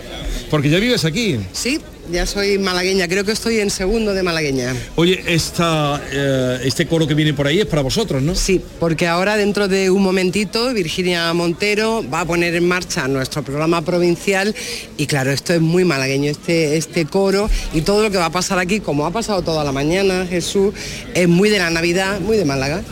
[0.50, 1.40] porque ya vives aquí.
[1.54, 1.80] Sí,
[2.12, 3.08] ya soy malagueña.
[3.08, 4.74] Creo que estoy en segundo de malagueña.
[4.96, 8.36] Oye, esta, eh, este coro que viene por ahí es para vosotros, ¿no?
[8.36, 13.44] Sí, porque ahora dentro de un momentito Virginia Montero va a poner en marcha nuestro
[13.44, 14.56] programa provincial
[14.98, 18.32] y claro, esto es muy malagueño, este, este coro y todo lo que va a
[18.32, 20.74] pasar aquí, como ha pasado toda la mañana, Jesús,
[21.14, 22.84] es muy de la Navidad, muy de Málaga.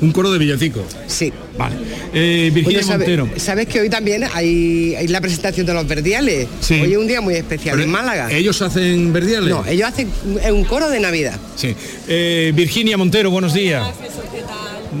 [0.00, 0.84] Un coro de villancico.
[1.06, 1.32] Sí.
[1.56, 1.76] Vale.
[2.12, 3.28] Eh, Virginia Oye, ¿sabe- Montero.
[3.36, 6.48] ¿Sabes que hoy también hay, hay la presentación de los verdiales?
[6.60, 6.80] Sí.
[6.80, 8.30] Hoy es un día muy especial Pero, en Málaga.
[8.32, 9.50] ¿Ellos hacen verdiales?
[9.50, 10.08] No, ellos hacen
[10.52, 11.38] un coro de Navidad.
[11.56, 11.74] Sí.
[12.08, 13.86] Eh, Virginia Montero, buenos días.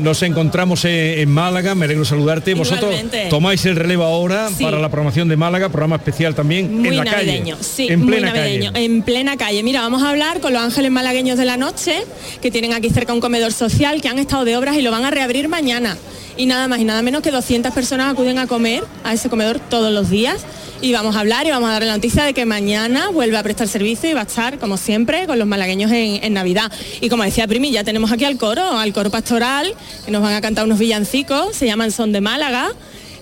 [0.00, 0.90] Nos encontramos en,
[1.20, 2.54] en Málaga, me alegro saludarte.
[2.54, 2.92] Vosotros
[3.30, 4.64] tomáis el relevo ahora Sí.
[4.64, 7.68] para la programación de Málaga, programa especial también Muy en la navideño, calle.
[7.68, 8.84] sí, en muy plena navideño, calle.
[8.84, 9.62] en plena calle.
[9.62, 11.94] Mira, vamos a hablar con los ángeles malagueños de la noche,
[12.42, 15.04] que tienen aquí cerca un comedor social, que han estado de obras y lo van
[15.04, 15.96] a reabrir mañana.
[16.36, 19.60] Y nada más y nada menos que 200 personas acuden a comer a ese comedor
[19.60, 20.44] todos los días.
[20.80, 23.42] Y vamos a hablar y vamos a dar la noticia de que mañana vuelve a
[23.42, 26.70] prestar servicio y va a estar, como siempre, con los malagueños en, en Navidad.
[27.00, 29.72] Y como decía Primi, ya tenemos aquí al coro, al coro pastoral,
[30.04, 32.68] que nos van a cantar unos villancicos, se llaman Son de Málaga.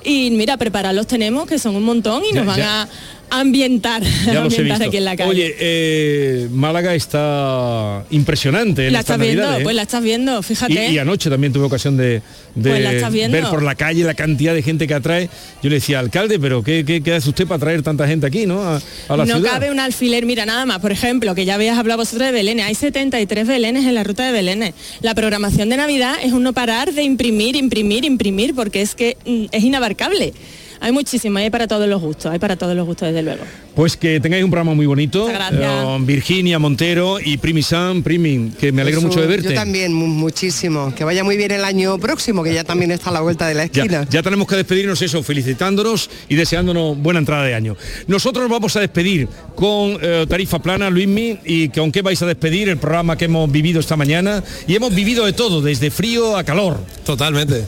[0.05, 2.83] Y mira, prepararlos tenemos, que son un montón, y Ya, nos van ya.
[2.83, 2.89] a
[3.33, 4.03] ambientar,
[4.37, 5.31] ambientar aquí en la calle.
[5.31, 9.61] Oye, eh, Málaga está impresionante en la estás viendo, ¿eh?
[9.63, 10.91] pues la estás viendo, fíjate.
[10.91, 12.23] Y, y anoche también tuve ocasión de,
[12.55, 15.31] de Pues ver por la calle la cantidad de gente que atrae.
[15.63, 18.47] Yo le decía, alcalde, pero ¿qué, qué, qué hace usted para traer tanta gente aquí,
[18.47, 18.63] no?
[18.63, 18.77] A,
[19.09, 19.53] a la no ciudad.
[19.53, 22.61] cabe un alfiler, mira nada más, por ejemplo, que ya habías hablado vosotros de Belén,
[22.61, 24.75] hay 73 Belenes en la ruta de Belén.
[25.01, 29.17] La programación de Navidad es un no parar de imprimir, imprimir, imprimir, porque es que
[29.25, 30.35] mm, es inabarcable.
[30.83, 33.45] Hay muchísimo, hay para todos los gustos, hay para todos los gustos desde luego.
[33.75, 35.27] Pues que tengáis un programa muy bonito.
[35.27, 35.61] Gracias.
[35.63, 39.49] Eh, Virginia Montero y Primi Sam, Primi, que me alegro Eso, mucho de verte.
[39.49, 40.95] Yo también, mu- muchísimo.
[40.95, 43.55] Que vaya muy bien el año próximo, que ya también está a la vuelta de
[43.55, 44.07] la Ya, esquina.
[44.11, 47.77] ya tenemos que despedirnos eso, felicitándonos y deseándonos buena entrada de año.
[48.07, 52.27] Nosotros nos vamos a despedir con eh, tarifa plana, Luismi, y con qué vais a
[52.27, 54.45] despedir el programa que hemos vivido esta mañana.
[54.67, 56.79] Y hemos vivido de todo, desde frío a calor.
[57.07, 57.65] Totalmente.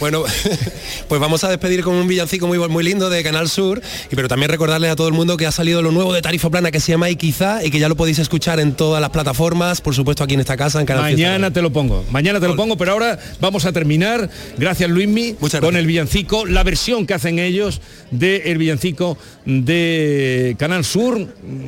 [0.00, 0.22] Bueno,
[1.08, 3.80] pues vamos a despedir con un villancico muy, muy lindo de Canal Sur,
[4.10, 6.50] y pero también recordarles a todo el mundo que ha salido lo nuevo de Tarifa
[6.50, 9.10] Plana que se llama Y quizá y que ya lo podéis escuchar en todas las
[9.10, 12.48] plataformas, por supuesto aquí en esta casa, en Canal Mañana te lo pongo, mañana te
[12.48, 14.28] lo pongo, pero ahora vamos a terminar,
[14.58, 17.80] gracias Luismi, con el villancico, la versión que hacen ellos
[18.10, 21.26] del villancico de Canal Sur,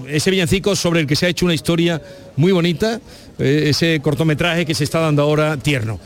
[0.09, 2.03] ese villancico sobre el que se ha hecho una historia
[2.37, 3.01] muy bonita,
[3.39, 6.01] eh, ese cortometraje que se está dando ahora tierno.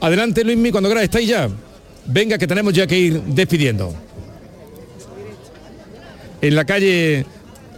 [0.00, 1.48] Adelante Luismi, cuando quieras, ¿estáis ya?
[2.06, 4.05] Venga, que tenemos ya que ir despidiendo.
[6.46, 7.26] En la calle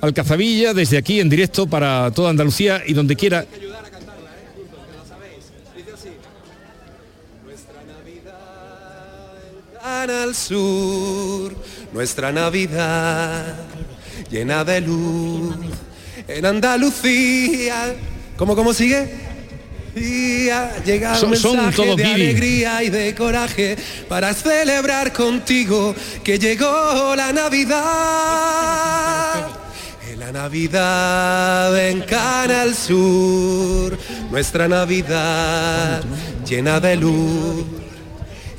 [0.03, 3.47] Alcazabilla, desde aquí en directo para toda Andalucía y donde quiera
[9.83, 11.57] Canal Sur,
[11.95, 13.57] nuestra Navidad
[14.31, 15.57] llena de luz
[16.29, 17.97] en Andalucía.
[18.37, 19.38] ¿Cómo, cómo sigue?
[20.01, 22.15] Y ha llegado Son- un son mensaje todos de guiri.
[22.15, 23.77] alegría y de coraje
[24.09, 27.79] para celebrar contigo que llegó la Navidad.
[30.11, 33.99] En la Navidad en Canal Sur,
[34.31, 36.03] nuestra Navidad
[36.47, 37.65] llena de luz.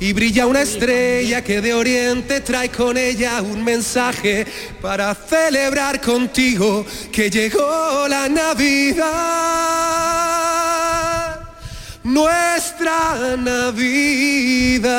[0.02, 4.46] Y brilla una estrella que de oriente trae con ella un mensaje
[4.80, 9.04] para celebrar contigo que llegó la Navidad
[12.12, 14.90] nuestra Navidad.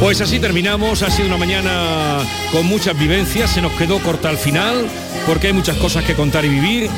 [0.00, 2.18] Pues así terminamos, ha sido una mañana
[2.52, 4.86] con muchas vivencias, se nos quedó corta al final
[5.26, 6.90] porque hay muchas cosas que contar y vivir,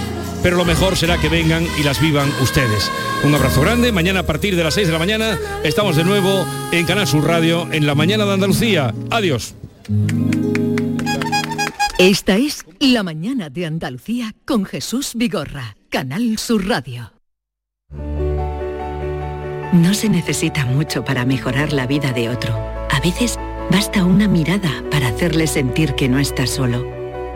[0.42, 2.90] pero lo mejor será que vengan y las vivan ustedes.
[3.24, 6.46] Un abrazo grande, mañana a partir de las 6 de la mañana estamos de nuevo
[6.72, 8.94] en Canal Sur Radio, en la mañana de Andalucía.
[9.10, 9.54] Adiós.
[11.98, 17.12] Esta es La mañana de Andalucía con Jesús Vigorra, Canal Sur Radio.
[19.72, 22.54] No se necesita mucho para mejorar la vida de otro.
[22.90, 23.38] A veces
[23.70, 26.86] basta una mirada para hacerle sentir que no está solo.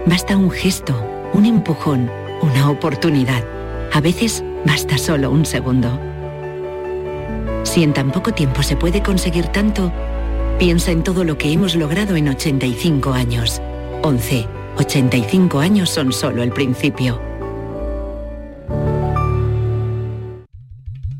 [0.06, 0.94] Basta un gesto,
[1.32, 2.10] un empujón,
[2.40, 3.44] una oportunidad.
[3.92, 6.00] A veces basta solo un segundo.
[7.64, 9.92] Si en tan poco tiempo se puede conseguir tanto,
[10.58, 13.60] piensa en todo lo que hemos logrado en 85 años.
[14.02, 14.46] 11.
[14.76, 17.20] 85 años son solo el principio.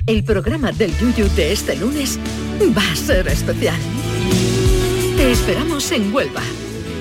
[0.06, 2.18] El programa del Yuyu de este lunes
[2.76, 3.78] va a ser especial.
[5.16, 6.42] Te esperamos en Huelva,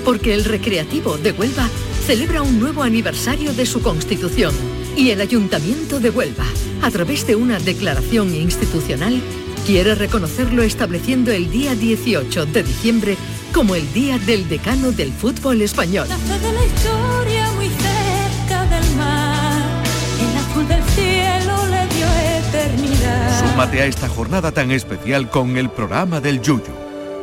[0.06, 1.68] porque el Recreativo de Huelva
[2.10, 4.52] celebra un nuevo aniversario de su constitución
[4.98, 6.46] y el Ayuntamiento de Huelva,
[6.82, 9.22] a través de una declaración institucional,
[9.68, 13.16] quiere reconocerlo estableciendo el día 18 de diciembre
[13.54, 16.08] como el Día del Decano del Fútbol Español.
[16.08, 19.62] de la historia muy cerca del mar,
[20.20, 22.08] el azul del cielo le dio
[22.40, 23.52] eternidad.
[23.52, 26.74] Súmate a esta jornada tan especial con el programa del Yuyu.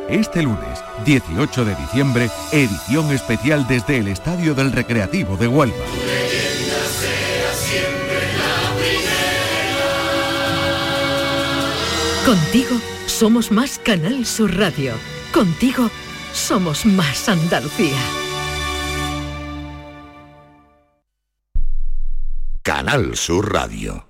[0.07, 5.77] Este lunes, 18 de diciembre, edición especial desde el Estadio del Recreativo de Huelva.
[12.25, 14.95] Contigo somos más Canal Sur Radio.
[15.33, 15.89] Contigo
[16.33, 18.01] somos más Andalucía.
[22.63, 24.05] Canal Sur Radio.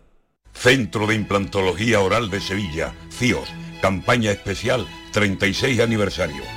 [0.52, 3.50] Centro de Implantología Oral de Sevilla, CIOS,
[3.84, 6.57] campaña especial 36 aniversario.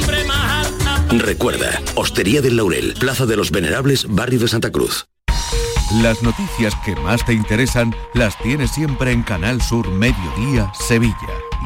[1.17, 5.07] Recuerda, Hostería del Laurel, Plaza de los Venerables, Barrio de Santa Cruz.
[6.01, 11.15] Las noticias que más te interesan las tienes siempre en Canal Sur Mediodía, Sevilla.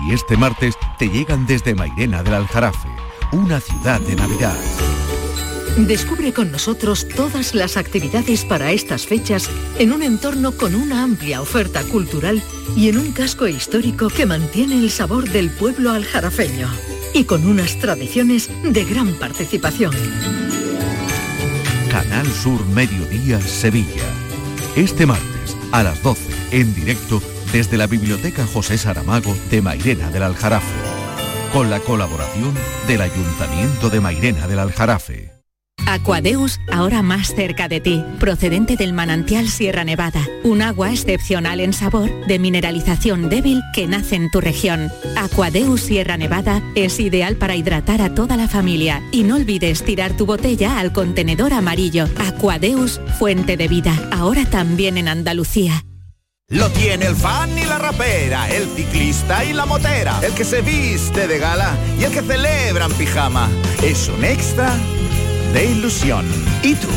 [0.08, 2.90] Y este martes te llegan desde Mairena del Aljarafe,
[3.34, 4.58] una ciudad de Navidad.
[5.78, 11.42] Descubre con nosotros todas las actividades para estas fechas en un entorno con una amplia
[11.42, 12.42] oferta cultural
[12.76, 17.78] y en un casco histórico que mantiene el sabor del pueblo aljarafeño y con unas
[17.80, 19.94] tradiciones de gran participación.
[21.90, 24.04] Canal Sur Mediodía, Sevilla.
[24.76, 27.22] Este martes a las 12, en directo
[27.54, 30.76] desde la Biblioteca José Saramago de Mairena del Aljarafe,
[31.54, 32.54] con la colaboración
[32.86, 35.35] del Ayuntamiento de Mairena del Aljarafe.
[35.88, 41.74] Aquadeus, ahora más cerca de ti, procedente del manantial Sierra Nevada, un agua excepcional en
[41.74, 44.92] sabor, de mineralización débil que nace en tu región.
[45.16, 50.18] Aquadeus Sierra Nevada es ideal para hidratar a toda la familia y no olvides tirar
[50.18, 52.08] tu botella al contenedor amarillo.
[52.18, 55.84] Aquadeus, fuente de vida, ahora también en Andalucía.
[56.50, 60.62] Lo tiene el fan y la rapera, el ciclista y la motera, el que se
[60.62, 63.50] viste de gala y el que celebra en pijama.
[63.82, 64.78] Es un extra
[65.56, 66.26] de ilusión.
[66.64, 66.90] ¿Y tú?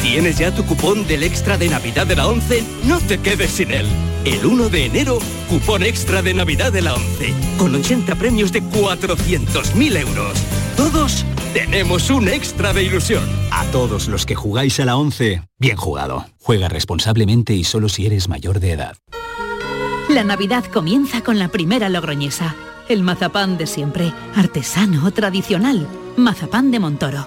[0.00, 2.62] ¿Tienes ya tu cupón del extra de Navidad de la 11?
[2.84, 3.86] No te quedes sin él.
[4.24, 8.62] El 1 de enero, cupón extra de Navidad de la 11, con 80 premios de
[8.62, 10.38] 400.000 euros.
[10.76, 13.24] Todos tenemos un extra de ilusión.
[13.50, 16.24] A todos los que jugáis a la 11, bien jugado.
[16.40, 18.96] Juega responsablemente y solo si eres mayor de edad.
[20.08, 22.54] La Navidad comienza con la primera logroñesa.
[22.88, 25.88] El mazapán de siempre, artesano, tradicional.
[26.16, 27.26] Mazapán de Montoro,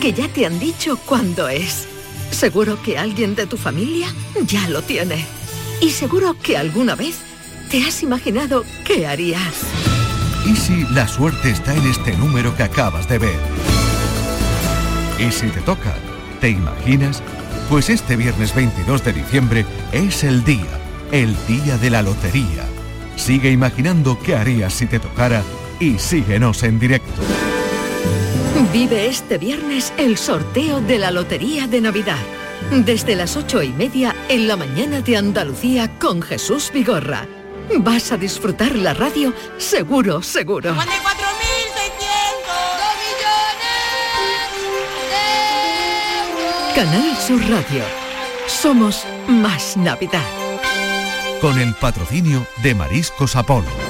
[0.00, 1.86] Que ya te han dicho cuándo es.
[2.32, 4.08] Seguro que alguien de tu familia
[4.44, 5.24] ya lo tiene.
[5.80, 7.20] Y seguro que alguna vez
[7.70, 9.54] te has imaginado qué harías.
[10.44, 13.38] ¿Y si la suerte está en este número que acabas de ver?
[15.20, 15.94] ¿Y si te toca?
[16.40, 17.22] ¿Te imaginas?
[17.70, 20.80] Pues este viernes 22 de diciembre es el día,
[21.12, 22.64] el día de la lotería.
[23.14, 25.44] Sigue imaginando qué harías si te tocara
[25.78, 27.22] y síguenos en directo.
[28.74, 32.18] Vive este viernes el sorteo de la Lotería de Navidad.
[32.72, 37.28] Desde las ocho y media en la mañana de Andalucía con Jesús Vigorra.
[37.78, 40.74] Vas a disfrutar la radio seguro, seguro.
[46.74, 47.84] Canal Sur Radio.
[48.48, 50.26] Somos más Navidad.
[51.40, 53.83] Con el patrocinio de Mariscos Apolo.